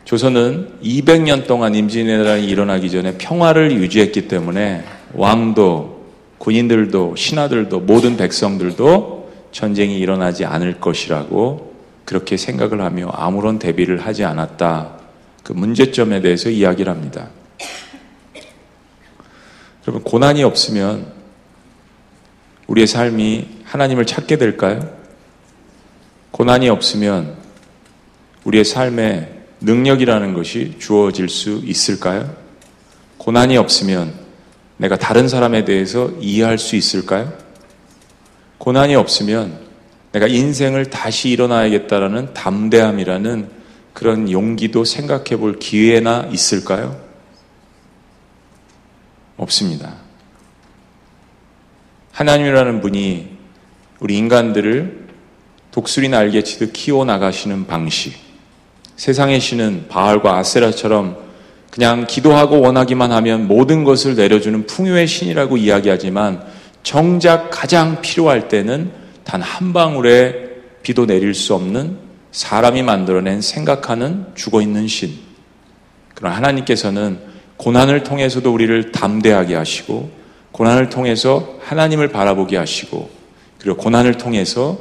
조선은 0.05 0.79
200년 0.83 1.47
동안 1.47 1.75
임진왜란이 1.75 2.47
일어나기 2.47 2.91
전에 2.91 3.19
평화를 3.19 3.73
유지했기 3.73 4.29
때문에 4.29 4.83
왕도 5.13 5.99
군인들도 6.39 7.15
신하들도 7.17 7.81
모든 7.81 8.17
백성들도 8.17 9.31
전쟁이 9.53 9.99
일어나지 9.99 10.47
않을 10.47 10.81
것이라고 10.81 11.75
그렇게 12.07 12.39
생각을 12.39 12.81
하며 12.81 13.09
아무런 13.13 13.59
대비를 13.59 13.99
하지 13.99 14.25
않았다. 14.25 14.98
그 15.43 15.53
문제점에 15.53 16.21
대해서 16.21 16.51
이야기를 16.51 16.93
합니다. 16.93 17.29
여러분, 19.87 20.03
고난이 20.03 20.43
없으면 20.43 21.13
우리의 22.67 22.87
삶이 22.87 23.49
하나님을 23.65 24.07
찾게 24.07 24.37
될까요? 24.37 24.89
고난이 26.31 26.69
없으면 26.69 27.37
우리의 28.45 28.65
삶에 28.65 29.39
능력이라는 29.61 30.35
것이 30.35 30.77
주어질 30.79 31.29
수 31.29 31.61
있을까요? 31.65 32.35
고난이 33.17 33.57
없으면 33.57 34.13
내가 34.77 34.97
다른 34.97 35.29
사람에 35.29 35.65
대해서 35.65 36.11
이해할 36.21 36.59
수 36.59 36.77
있을까요? 36.77 37.33
고난이 38.59 38.95
없으면 38.95 39.59
내가 40.13 40.27
인생을 40.27 40.87
다시 40.91 41.31
일어나야겠다라는 41.31 42.35
담대함이라는 42.35 43.58
그런 43.99 44.31
용기도 44.31 44.85
생각해 44.85 45.37
볼 45.39 45.59
기회나 45.59 46.29
있을까요? 46.31 46.97
없습니다. 49.37 49.97
하나님이라는 52.13 52.81
분이 52.81 53.29
우리 53.99 54.17
인간들을 54.17 55.09
독수리 55.73 56.11
날개 56.11 56.45
치듯 56.45 56.73
키워 56.73 57.05
나가시는 57.05 57.67
방식, 57.67 58.15
세상의 58.95 59.41
신은 59.41 59.87
바알과 59.89 60.37
아세라처럼 60.37 61.17
그냥 61.73 62.07
기도하고 62.07 62.61
원하기만 62.61 63.11
하면 63.11 63.49
모든 63.49 63.83
것을 63.83 64.15
내려주는 64.15 64.65
풍요의 64.67 65.09
신이라고 65.09 65.57
이야기하지만 65.57 66.47
정작 66.85 67.51
가장 67.51 68.01
필요할 68.01 68.47
때는 68.47 68.93
단 69.25 69.43
한 69.43 69.73
방울의 69.73 70.51
비도 70.85 71.05
내릴 71.05 71.35
수 71.35 71.53
없는 71.57 72.08
사람이 72.33 72.83
만들어낸 72.83 73.41
생각하는 73.41 74.27
죽어 74.35 74.61
있는 74.61 74.87
신. 74.89 75.19
그러나 76.15 76.37
하나님께서는 76.37 77.21
고난을 77.57 78.05
통해서도 78.05 78.53
우리를 78.53 78.93
담대하게 78.93 79.55
하시고, 79.55 80.11
고난을 80.53 80.89
통해서 80.89 81.59
하나님을 81.63 82.09
바라보게 82.09 82.57
하시고, 82.57 83.11
그리고 83.59 83.77
고난을 83.77 84.19
통해서 84.19 84.79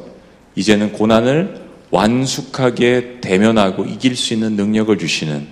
이제는 0.55 0.93
고난을 0.93 1.67
완숙하게 1.89 3.19
대면하고 3.21 3.85
이길 3.85 4.15
수 4.15 4.33
있는 4.33 4.55
능력을 4.55 4.95
주시는 4.97 5.47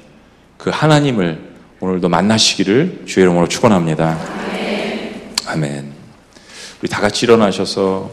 그 0.57 0.69
하나님을 0.69 1.53
오늘도 1.79 2.09
만나시기를 2.09 3.03
주의 3.05 3.23
이름으로 3.23 3.47
축원합니다. 3.47 4.19
아멘. 5.47 5.93
우리 6.81 6.89
다 6.89 7.01
같이 7.01 7.25
일어나셔서 7.25 8.11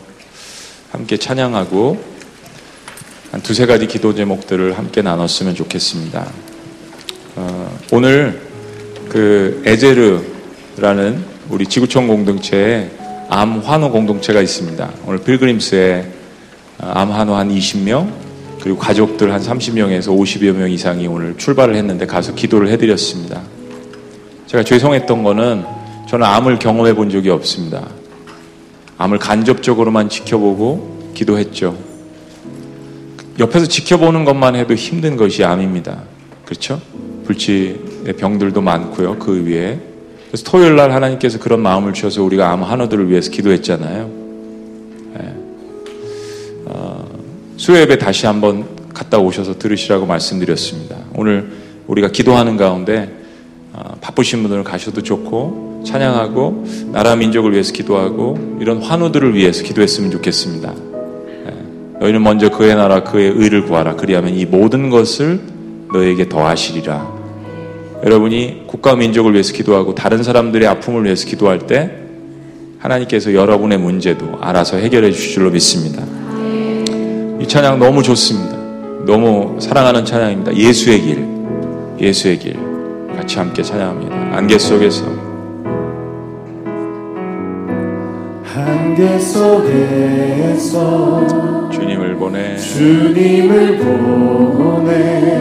함께 0.90 1.16
찬양하고 1.16 2.11
한 3.32 3.40
두세 3.40 3.64
가지 3.64 3.86
기도 3.86 4.14
제목들을 4.14 4.76
함께 4.76 5.00
나눴으면 5.00 5.54
좋겠습니다. 5.54 6.30
어, 7.36 7.78
오늘 7.90 8.38
그 9.08 9.62
에제르라는 9.64 11.24
우리 11.48 11.64
지구촌 11.64 12.08
공동체에 12.08 12.90
암 13.30 13.60
환호 13.60 13.90
공동체가 13.90 14.42
있습니다. 14.42 14.90
오늘 15.06 15.22
필그림스에 15.22 16.04
암 16.80 17.10
환호 17.10 17.34
한 17.34 17.48
20명 17.48 18.12
그리고 18.60 18.78
가족들 18.78 19.32
한 19.32 19.40
30명에서 19.40 20.08
50여 20.08 20.52
명 20.52 20.70
이상이 20.70 21.06
오늘 21.06 21.38
출발을 21.38 21.74
했는데 21.74 22.04
가서 22.04 22.34
기도를 22.34 22.68
해드렸습니다. 22.68 23.40
제가 24.46 24.62
죄송했던 24.62 25.22
거는 25.22 25.64
저는 26.06 26.26
암을 26.26 26.58
경험해 26.58 26.94
본 26.94 27.08
적이 27.08 27.30
없습니다. 27.30 27.88
암을 28.98 29.18
간접적으로만 29.18 30.10
지켜보고 30.10 31.12
기도했죠. 31.14 31.91
옆에서 33.38 33.66
지켜보는 33.66 34.24
것만 34.24 34.56
해도 34.56 34.74
힘든 34.74 35.16
것이 35.16 35.44
암입니다. 35.44 36.02
그렇죠? 36.44 36.80
불치의 37.24 38.14
병들도 38.18 38.60
많고요. 38.60 39.18
그 39.18 39.46
위에. 39.46 39.80
그래서 40.26 40.44
토요일 40.44 40.76
날 40.76 40.92
하나님께서 40.92 41.38
그런 41.38 41.60
마음을 41.60 41.92
주셔서 41.92 42.22
우리가 42.22 42.50
암 42.50 42.62
한우들을 42.62 43.08
위해서 43.10 43.30
기도했잖아요. 43.30 44.10
네. 45.14 45.34
어, 46.66 47.08
수요예배 47.56 47.98
다시 47.98 48.26
한번 48.26 48.66
갔다 48.94 49.18
오셔서 49.18 49.58
들으시라고 49.58 50.06
말씀드렸습니다. 50.06 50.96
오늘 51.14 51.50
우리가 51.86 52.08
기도하는 52.08 52.56
가운데 52.56 53.10
어, 53.72 53.96
바쁘신 54.00 54.42
분들은 54.42 54.64
가셔도 54.64 55.02
좋고 55.02 55.84
찬양하고 55.86 56.64
나라 56.92 57.16
민족을 57.16 57.52
위해서 57.52 57.72
기도하고 57.72 58.58
이런 58.60 58.82
환우들을 58.82 59.34
위해서 59.34 59.62
기도했으면 59.62 60.10
좋겠습니다. 60.10 60.91
네. 62.02 62.08
너희는 62.08 62.22
먼저 62.22 62.50
그의 62.50 62.74
나라 62.74 63.04
그의 63.04 63.32
의를 63.36 63.64
구하라. 63.64 63.94
그리하면 63.94 64.34
이 64.34 64.44
모든 64.44 64.90
것을 64.90 65.40
너에게 65.92 66.28
더하시리라. 66.28 67.22
여러분이 68.04 68.64
국가 68.66 68.96
민족을 68.96 69.32
위해서 69.32 69.52
기도하고 69.52 69.94
다른 69.94 70.24
사람들의 70.24 70.66
아픔을 70.66 71.04
위해서 71.04 71.26
기도할 71.26 71.60
때 71.60 71.92
하나님께서 72.80 73.32
여러분의 73.32 73.78
문제도 73.78 74.36
알아서 74.40 74.78
해결해 74.78 75.12
주실 75.12 75.34
줄로 75.34 75.50
믿습니다. 75.50 76.02
이 77.40 77.46
찬양 77.46 77.78
너무 77.78 78.02
좋습니다. 78.02 78.56
너무 79.06 79.60
사랑하는 79.60 80.04
찬양입니다. 80.04 80.56
예수의 80.56 81.00
길, 81.00 81.26
예수의 82.00 82.38
길. 82.40 82.56
같이 83.16 83.38
함께 83.38 83.62
찬양합니다. 83.62 84.36
안개 84.36 84.58
속에서. 84.58 85.04
안개 88.54 89.18
속에서 89.18 89.66
주님을 91.70 92.16
보내. 92.16 92.54
주님을 92.58 93.78
보내. 93.78 95.40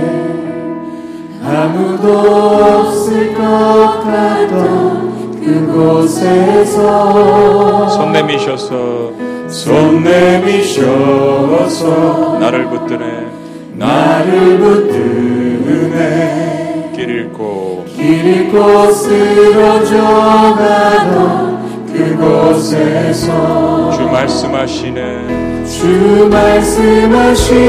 아무도 1.44 2.10
없을 2.10 3.34
것 3.34 3.42
같던 4.06 5.42
그곳에서 5.44 6.80
손 7.90 8.14
내미셔서. 8.14 9.12
손 9.50 10.04
내미셔서 10.06 10.88
나를 12.40 12.70
붙드네. 12.70 13.28
나를 13.74 14.58
붙드네. 14.58 15.92
길 16.96 17.10
잃고 17.10 17.84
길 17.94 18.26
잃고 18.26 18.90
쓰러져 18.92 19.98
가던 20.56 21.51
그곳에서 22.02 23.92
주 23.96 24.02
말씀하시네. 24.04 25.02
주 25.68 26.28
말씀하시네. 26.32 27.66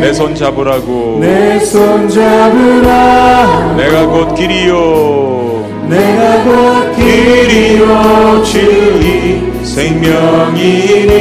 내 0.00 0.12
손 0.14 0.34
잡으라고. 0.34 1.18
내 1.20 1.58
손 1.60 2.08
잡으라. 2.08 3.74
내가 3.76 4.06
곧 4.06 4.34
길이요. 4.34 5.66
내가 5.88 6.44
곧 6.44 6.94
길이요. 6.96 8.42
진리 8.44 9.52
생명이니 10.66 11.16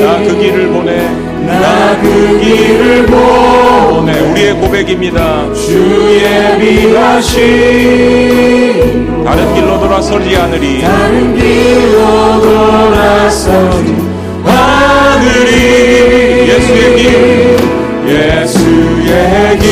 나 0.00 0.18
그 0.24 0.38
길을 0.38 0.68
보내. 0.68 1.08
나그 1.46 2.38
길을 2.40 3.06
보내. 3.06 4.18
우리의 4.30 4.54
고백입니다. 4.54 5.52
주의 5.54 6.58
비하신 6.58 7.42
다른 9.24 9.54
길로 9.54 9.78
돌아서지 9.78 10.36
않으리 10.36 10.80
다른 10.82 11.34
길로 11.36 12.40
돌아서지 12.40 13.94
하늘이. 14.44 16.48
예수의 16.48 16.96
길 16.96 17.56
예수의 18.06 19.58
길. 19.58 19.70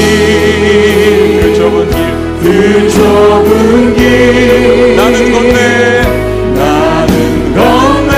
그 1.43 1.55
좁은 1.57 1.91
길. 1.91 1.99
그 2.43 2.89
좁은 2.91 3.95
길. 3.97 4.97
나는 4.97 5.33
건네. 5.33 6.03
나는 6.55 7.55
건네. 7.57 8.13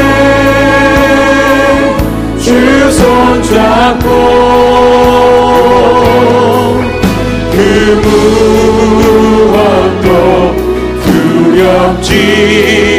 주 2.39 2.47
손잡고 2.93 4.07
그무 7.53 8.22
두 12.03 12.92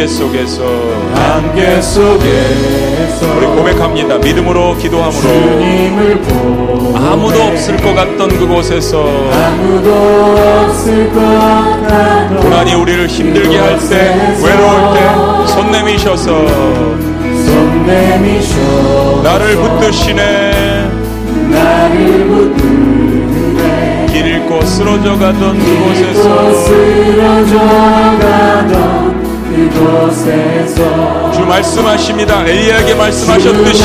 안개 0.00 0.06
속에서. 0.06 0.62
안개 1.14 1.82
속에서. 1.82 3.36
우리 3.36 3.46
고백합니다. 3.48 4.16
믿음으로 4.16 4.74
기도함으로. 4.78 5.28
아무도 6.96 7.42
없을 7.42 7.76
것 7.76 7.94
같던 7.94 8.28
그곳에서. 8.30 9.04
아무도 9.30 9.92
없을 10.64 11.12
것 11.12 11.20
같던 11.20 12.40
고난이 12.40 12.72
우리를 12.76 13.08
힘들게 13.08 13.58
할 13.58 13.78
때 13.78 14.38
외로울 14.42 14.94
때 14.94 15.00
손 15.52 15.70
내미셔서. 15.70 16.46
손 16.46 17.86
내미셔. 17.86 19.20
나를 19.22 19.56
붙드시네. 19.56 20.90
나를 21.50 22.26
붙드네. 22.26 24.06
길 24.10 24.26
잃고 24.26 24.62
쓰러져 24.64 25.18
가던 25.18 25.58
또 25.58 25.64
그곳에서. 25.64 26.54
쓰러져 26.54 27.58
가던 27.58 29.09
그곳에서 29.68 31.30
주 31.32 31.40
말씀하십니다. 31.42 32.44
엘리야에게 32.46 32.94
말씀하셨듯이 32.94 33.84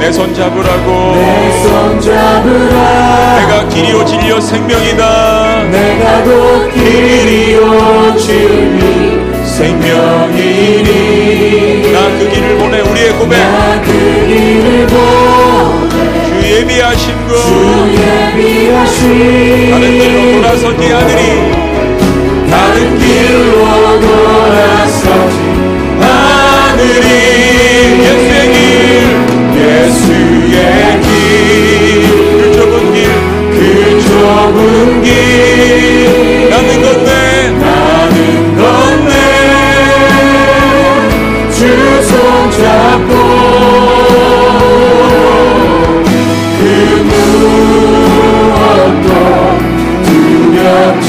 내 0.00 0.12
손 0.12 0.32
잡으라고. 0.34 1.14
내 1.16 1.62
손 1.62 2.00
잡으라. 2.00 3.38
내가 3.40 3.68
길이요 3.68 4.04
진리요 4.04 4.40
생명이다. 4.40 5.64
내가 5.70 6.22
곧 6.22 6.70
길이요 6.72 8.14
진리 8.16 9.20
생명이니. 9.44 10.90
나 11.92 11.98
그 12.18 12.28
길을 12.32 12.58
보내 12.58 12.80
우리의 12.80 13.12
고백. 13.18 13.38
나그 13.38 13.86
길을 14.26 14.86
보내. 14.86 15.96
주 16.26 16.30
예비하신 16.56 17.04
것. 17.28 17.34
주 17.36 17.46
예비하신 17.96 19.70
다른 19.70 19.84
길로 19.98 20.18
돌아서지 20.42 20.82
않으리 20.94 21.20
다른 22.50 22.98
길로 22.98 24.00
돌아서지 24.00 25.36
하늘이 26.00 27.08
예수의 28.02 28.52
길 28.52 28.56
예수의 29.56 31.00
길. 31.02 31.06
그 32.32 32.52
좁은 32.54 32.74
길그 32.92 33.58
좁은 34.06 35.02
길. 35.02 35.06
나는 36.50 36.68
건데 36.82 37.10
나는 37.60 38.14
건네. 38.56 39.14
주 41.50 41.58
손잡고 42.02 43.12
그 46.58 46.62
무엇도 48.66 49.10
두렵지 50.04 51.05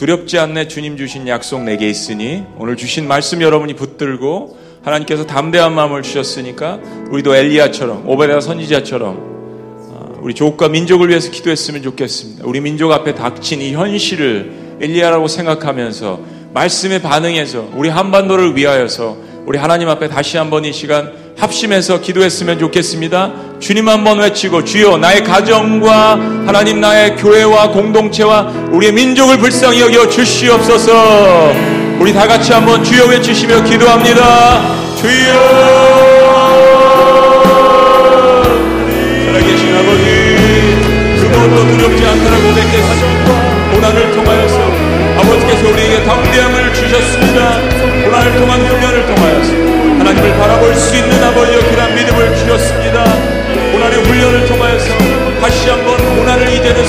두렵지 0.00 0.38
않네 0.38 0.66
주님 0.66 0.96
주신 0.96 1.28
약속 1.28 1.62
내게 1.62 1.86
있으니 1.86 2.42
오늘 2.56 2.78
주신 2.78 3.06
말씀 3.06 3.42
여러분이 3.42 3.74
붙들고 3.74 4.56
하나님께서 4.82 5.26
담대한 5.26 5.74
마음을 5.74 6.00
주셨으니까 6.00 6.80
우리도 7.10 7.36
엘리야처럼 7.36 8.08
오베다 8.08 8.40
선지자처럼 8.40 9.16
어, 9.18 10.18
우리 10.22 10.32
조국과 10.32 10.70
민족을 10.70 11.10
위해서 11.10 11.30
기도했으면 11.30 11.82
좋겠습니다. 11.82 12.46
우리 12.46 12.62
민족 12.62 12.92
앞에 12.92 13.14
닥친 13.14 13.60
이 13.60 13.74
현실을 13.74 14.78
엘리야라고 14.80 15.28
생각하면서 15.28 16.20
말씀에 16.54 17.02
반응해서 17.02 17.68
우리 17.74 17.90
한반도를 17.90 18.56
위하여서 18.56 19.18
우리 19.44 19.58
하나님 19.58 19.90
앞에 19.90 20.08
다시 20.08 20.38
한번 20.38 20.64
이 20.64 20.72
시간 20.72 21.12
합심해서 21.40 22.00
기도했으면 22.00 22.58
좋겠습니다. 22.58 23.32
주님 23.60 23.88
한번 23.88 24.18
외치고 24.18 24.62
주여 24.64 24.98
나의 24.98 25.24
가정과 25.24 26.12
하나님 26.46 26.80
나의 26.80 27.16
교회와 27.16 27.70
공동체와 27.70 28.42
우리의 28.70 28.92
민족을 28.92 29.38
불쌍히 29.38 29.80
여겨 29.80 30.08
주시옵소서. 30.10 31.52
우리 31.98 32.12
다 32.12 32.26
같이 32.26 32.52
한번 32.52 32.84
주여 32.84 33.06
외치시며 33.06 33.64
기도합니다. 33.64 34.60
주여 35.00 35.32
살아계신 39.26 39.76
아버지 39.76 40.30
그것도 41.20 41.66
두렵지 41.68 42.06
않다라고 42.06 42.42
고백했습니다. 42.48 43.74
고난을 43.74 44.12
통하여서 44.12 44.56
아버지께서 45.20 45.68
우리에게 45.68 46.04
담대함을 46.04 46.74
주셨습니다. 46.74 47.60
고난을 48.04 48.36
통한 48.36 48.60
훈련을 48.60 49.06
통하여서 49.06 49.79
하나님을 50.10 50.38
바라볼 50.38 50.74
수 50.74 50.96
있는 50.96 51.22
아버지여 51.22 51.60
그런 51.70 51.94
믿음을 51.94 52.34
주셨습니다. 52.34 53.04
고난의 53.70 54.02
훈련을 54.02 54.44
통하여서 54.46 54.98
다시 55.40 55.70
한번 55.70 55.96
고난을 56.16 56.52
이제는 56.52 56.84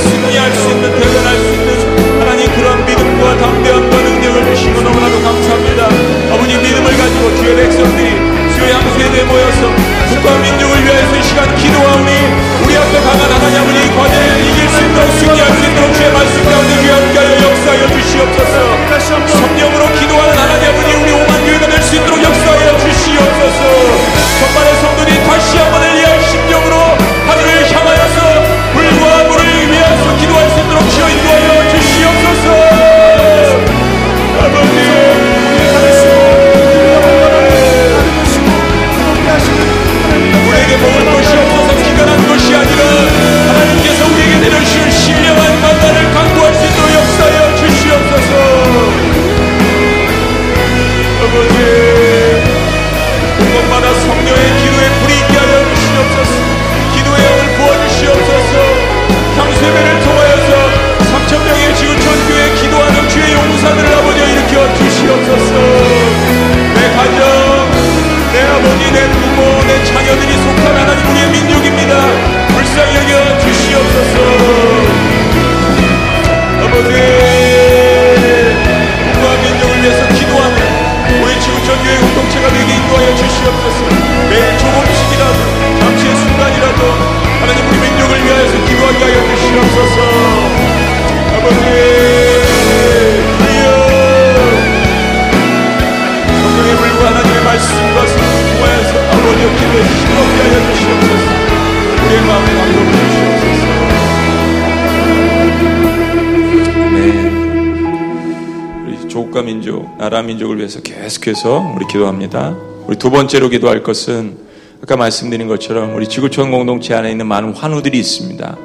조국과 109.32 109.42
민족, 109.44 109.98
나라 109.98 110.22
민족을 110.22 110.58
위해서 110.58 110.82
계속해서 110.82 111.74
우리 111.76 111.88
기도합니다. 111.88 112.56
우리 112.86 112.98
두 112.98 113.10
번째로 113.10 113.50
기도할 113.50 113.82
것은 113.82 114.38
아까 114.84 114.98
말씀드린 114.98 115.48
것처럼 115.48 115.96
우리 115.96 116.08
지구촌 116.08 116.52
공동체 116.52 116.94
안에 116.94 117.10
있는 117.10 117.26
많은 117.28 117.54
환우들이 117.54 117.98
있습니다. 117.98 118.58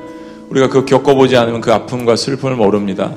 우리가 0.51 0.69
그 0.69 0.85
겪어보지 0.85 1.37
않으면 1.37 1.61
그 1.61 1.73
아픔과 1.73 2.17
슬픔을 2.17 2.57
모릅니다. 2.57 3.13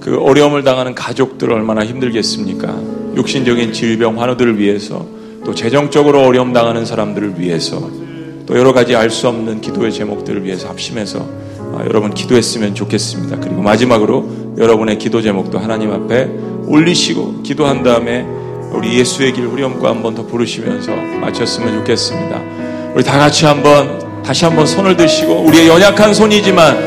그 0.00 0.20
어려움을 0.20 0.62
당하는 0.64 0.94
가족들 0.94 1.52
얼마나 1.52 1.84
힘들겠습니까? 1.84 2.80
육신적인 3.16 3.72
질병 3.72 4.20
환우들을 4.20 4.58
위해서 4.58 5.06
또 5.44 5.54
재정적으로 5.54 6.22
어려움 6.22 6.52
당하는 6.52 6.84
사람들을 6.84 7.38
위해서 7.38 7.90
또 8.46 8.58
여러 8.58 8.72
가지 8.72 8.96
알 8.96 9.10
수 9.10 9.28
없는 9.28 9.60
기도의 9.60 9.92
제목들을 9.92 10.44
위해서 10.44 10.68
합심해서 10.68 11.26
아, 11.72 11.84
여러분 11.84 12.12
기도했으면 12.12 12.74
좋겠습니다. 12.74 13.38
그리고 13.38 13.62
마지막으로 13.62 14.56
여러분의 14.58 14.98
기도 14.98 15.22
제목도 15.22 15.58
하나님 15.58 15.92
앞에 15.92 16.49
올리시고 16.70 17.42
기도한 17.42 17.82
다음에 17.82 18.24
우리 18.72 18.98
예수의 18.98 19.32
길 19.32 19.46
후렴과 19.46 19.90
한번 19.90 20.14
더 20.14 20.24
부르시면서 20.24 20.92
마쳤으면 21.20 21.78
좋겠습니다. 21.78 22.40
우리 22.94 23.02
다 23.02 23.18
같이 23.18 23.44
한번 23.44 24.22
다시 24.22 24.44
한번 24.44 24.66
손을 24.66 24.96
드시고 24.96 25.42
우리의 25.46 25.66
연약한 25.66 26.14
손이지만 26.14 26.78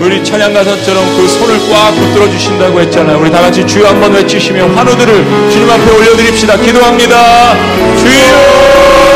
우리 0.00 0.24
찬양 0.24 0.54
가사처럼 0.54 1.04
그 1.16 1.28
손을 1.28 1.58
꽉 1.70 1.90
붙들어 1.90 2.30
주신다고 2.30 2.80
했잖아요. 2.80 3.20
우리 3.20 3.30
다 3.30 3.40
같이 3.42 3.66
주여 3.66 3.88
한번 3.88 4.12
외치시며 4.14 4.68
환우들을 4.68 5.50
주님 5.50 5.70
앞에 5.70 5.96
올려드립시다. 5.96 6.56
기도합니다. 6.56 7.54
주여! 7.98 9.15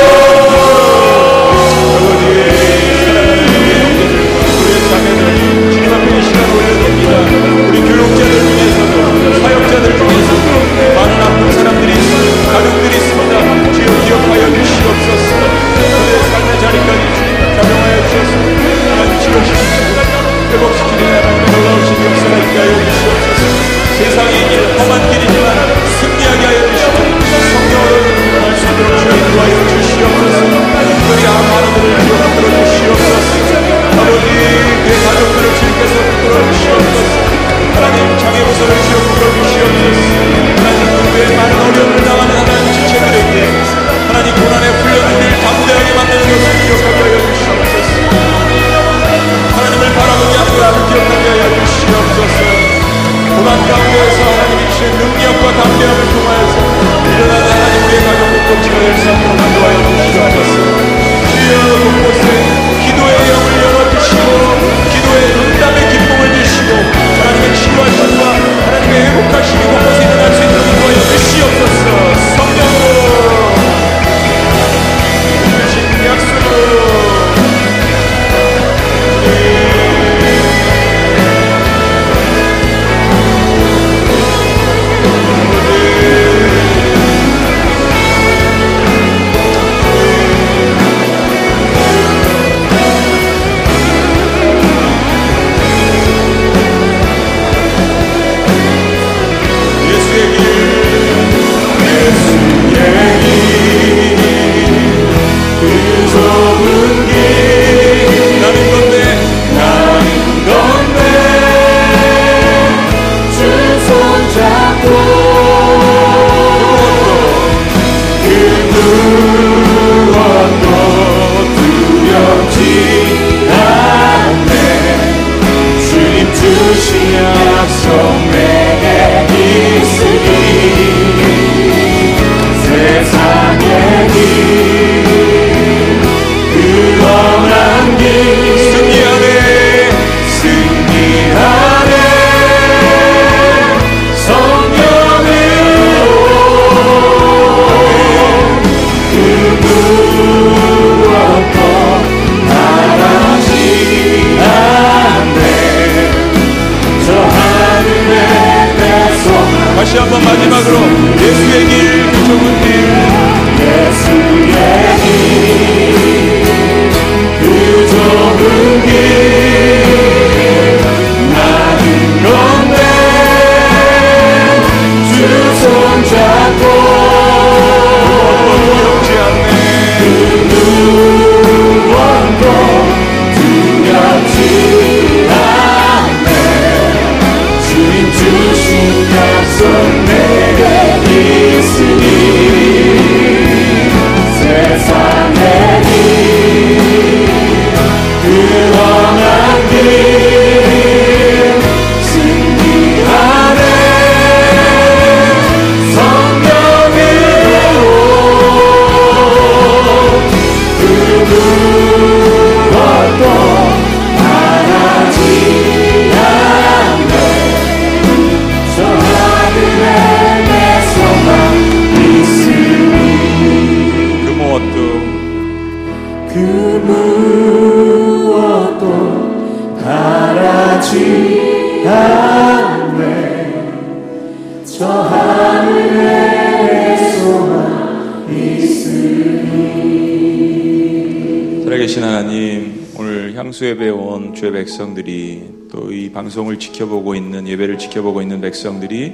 주의 244.41 244.53
백성들이 244.53 245.43
또 245.71 245.91
이 245.91 246.09
방송을 246.11 246.59
지켜보고 246.59 247.15
있는 247.15 247.47
예배를 247.47 247.77
지켜보고 247.77 248.23
있는 248.23 248.41
백성들이 248.41 249.13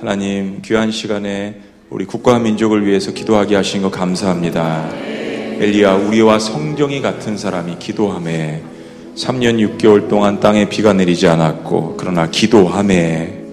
하나님 0.00 0.60
귀한 0.64 0.90
시간에 0.90 1.60
우리 1.88 2.04
국가와 2.04 2.40
민족을 2.40 2.84
위해서 2.84 3.12
기도하게 3.12 3.54
하신 3.54 3.82
거 3.82 3.92
감사합니다. 3.92 4.90
엘리야 5.60 5.94
우리와 5.94 6.40
성정이 6.40 7.00
같은 7.00 7.38
사람이 7.38 7.76
기도함에 7.78 8.60
3년 9.14 9.78
6개월 9.78 10.08
동안 10.08 10.40
땅에 10.40 10.68
비가 10.68 10.92
내리지 10.92 11.28
않았고 11.28 11.94
그러나 11.96 12.28
기도함에 12.28 13.44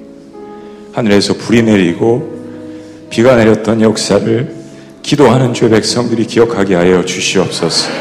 하늘에서 0.93 1.35
불이 1.35 1.61
내리고 1.61 3.07
비가 3.11 3.35
내렸던 3.35 3.81
역사를 3.81 4.55
기도하는 5.03 5.53
주의 5.53 5.69
백성들이 5.69 6.25
기억하게 6.25 6.73
하여 6.73 7.05
주시옵소서. 7.05 7.91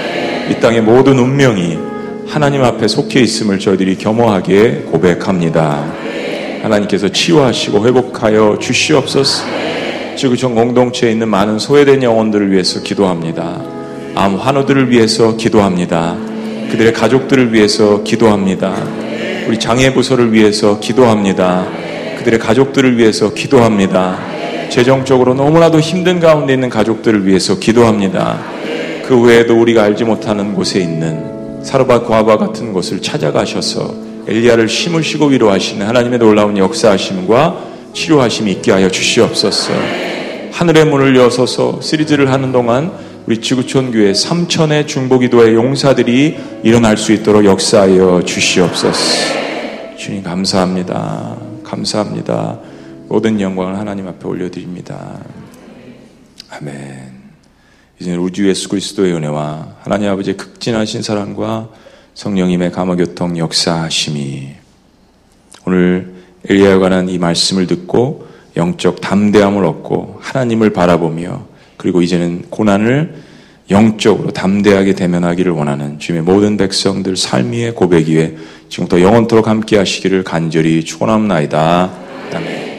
이 0.50 0.60
땅의 0.60 0.80
모든 0.80 1.18
운명이 1.18 1.82
하나님 2.33 2.64
앞에 2.64 2.89
속해 2.89 3.20
있음을 3.20 3.59
저희들이 3.59 3.99
겸허하게 3.99 4.85
고백합니다. 4.91 5.85
하나님께서 6.62 7.11
치유하시고 7.11 7.87
회복하여 7.87 8.57
주시옵소서. 8.59 9.45
지구촌 10.16 10.55
공동체에 10.55 11.12
있는 11.12 11.28
많은 11.28 11.59
소외된 11.59 12.03
영혼들을 12.03 12.51
위해서 12.51 12.83
기도합니다. 12.83 13.61
암 14.14 14.37
환우들을 14.37 14.91
위해서 14.91 15.37
기도합니다. 15.37 16.16
그들의 16.70 16.95
가족들을 16.95 17.53
위해서 17.53 18.03
기도합니다. 18.03 18.83
우리 19.47 19.61
장애 19.61 19.93
부서를 19.93 20.33
위해서 20.33 20.80
기도합니다. 20.80 21.66
그들의 22.16 22.39
가족들을 22.39 22.97
위해서 22.97 23.35
기도합니다. 23.35 24.18
재정적으로 24.70 25.35
너무나도 25.35 25.80
힘든 25.80 26.18
가운데 26.18 26.55
있는 26.55 26.70
가족들을 26.70 27.26
위해서 27.26 27.59
기도합니다. 27.59 28.41
그 29.05 29.20
외에도 29.20 29.61
우리가 29.61 29.83
알지 29.83 30.05
못하는 30.05 30.55
곳에 30.55 30.80
있는 30.80 31.32
사르밧 31.62 32.06
과바 32.06 32.38
같은 32.38 32.72
곳을 32.72 33.00
찾아가셔서 33.00 33.94
엘리야를 34.26 34.68
심으시고 34.68 35.26
위로하시는 35.26 35.84
하나님의 35.86 36.18
놀라운 36.18 36.56
역사하심과 36.58 37.72
치료하심이 37.92 38.50
있게 38.52 38.72
하여 38.72 38.90
주시옵소서. 38.90 39.72
하늘의 40.52 40.86
문을 40.86 41.16
여서서 41.16 41.80
시리즈를 41.80 42.30
하는 42.30 42.52
동안 42.52 42.92
우리 43.26 43.40
지구촌 43.40 43.92
교회 43.92 44.12
3천의 44.12 44.86
중보기도의 44.86 45.54
용사들이 45.54 46.36
일어날 46.62 46.96
수 46.96 47.12
있도록 47.12 47.44
역사하여 47.44 48.22
주시옵소서. 48.24 48.98
주님 49.96 50.22
감사합니다. 50.22 51.36
감사합니다. 51.62 52.58
모든 53.08 53.40
영광을 53.40 53.78
하나님 53.78 54.08
앞에 54.08 54.26
올려드립니다. 54.26 55.20
아멘. 56.50 57.11
이제 58.03 58.16
우주 58.16 58.48
예수 58.48 58.68
그리스도의 58.68 59.14
은혜와 59.14 59.76
하나님 59.82 60.11
아버지의 60.11 60.36
극진하신 60.36 61.03
사랑과 61.03 61.68
성령님의 62.14 62.72
감화교통 62.72 63.38
역사하심이 63.38 64.48
오늘 65.64 66.12
엘리야에 66.48 66.78
관한 66.78 67.09
이 67.09 67.18
말씀을 67.18 67.68
듣고 67.68 68.26
영적 68.57 69.00
담대함을 69.00 69.64
얻고 69.64 70.18
하나님을 70.20 70.72
바라보며 70.72 71.46
그리고 71.76 72.03
이제는 72.03 72.46
고난을 72.50 73.22
영적으로 73.70 74.32
담대하게 74.32 74.94
대면하기를 74.96 75.53
원하는 75.53 76.00
주님의 76.00 76.24
모든 76.24 76.57
백성들 76.57 77.16
삶 77.16 77.53
위의 77.53 77.72
고백 77.72 78.09
위에 78.09 78.34
지금부터 78.68 79.00
영원토록 79.00 79.46
함께 79.46 79.78
하시기를 79.78 80.24
간절히 80.24 80.84
축원합니다. 80.84 81.92
아멘. 82.34 82.71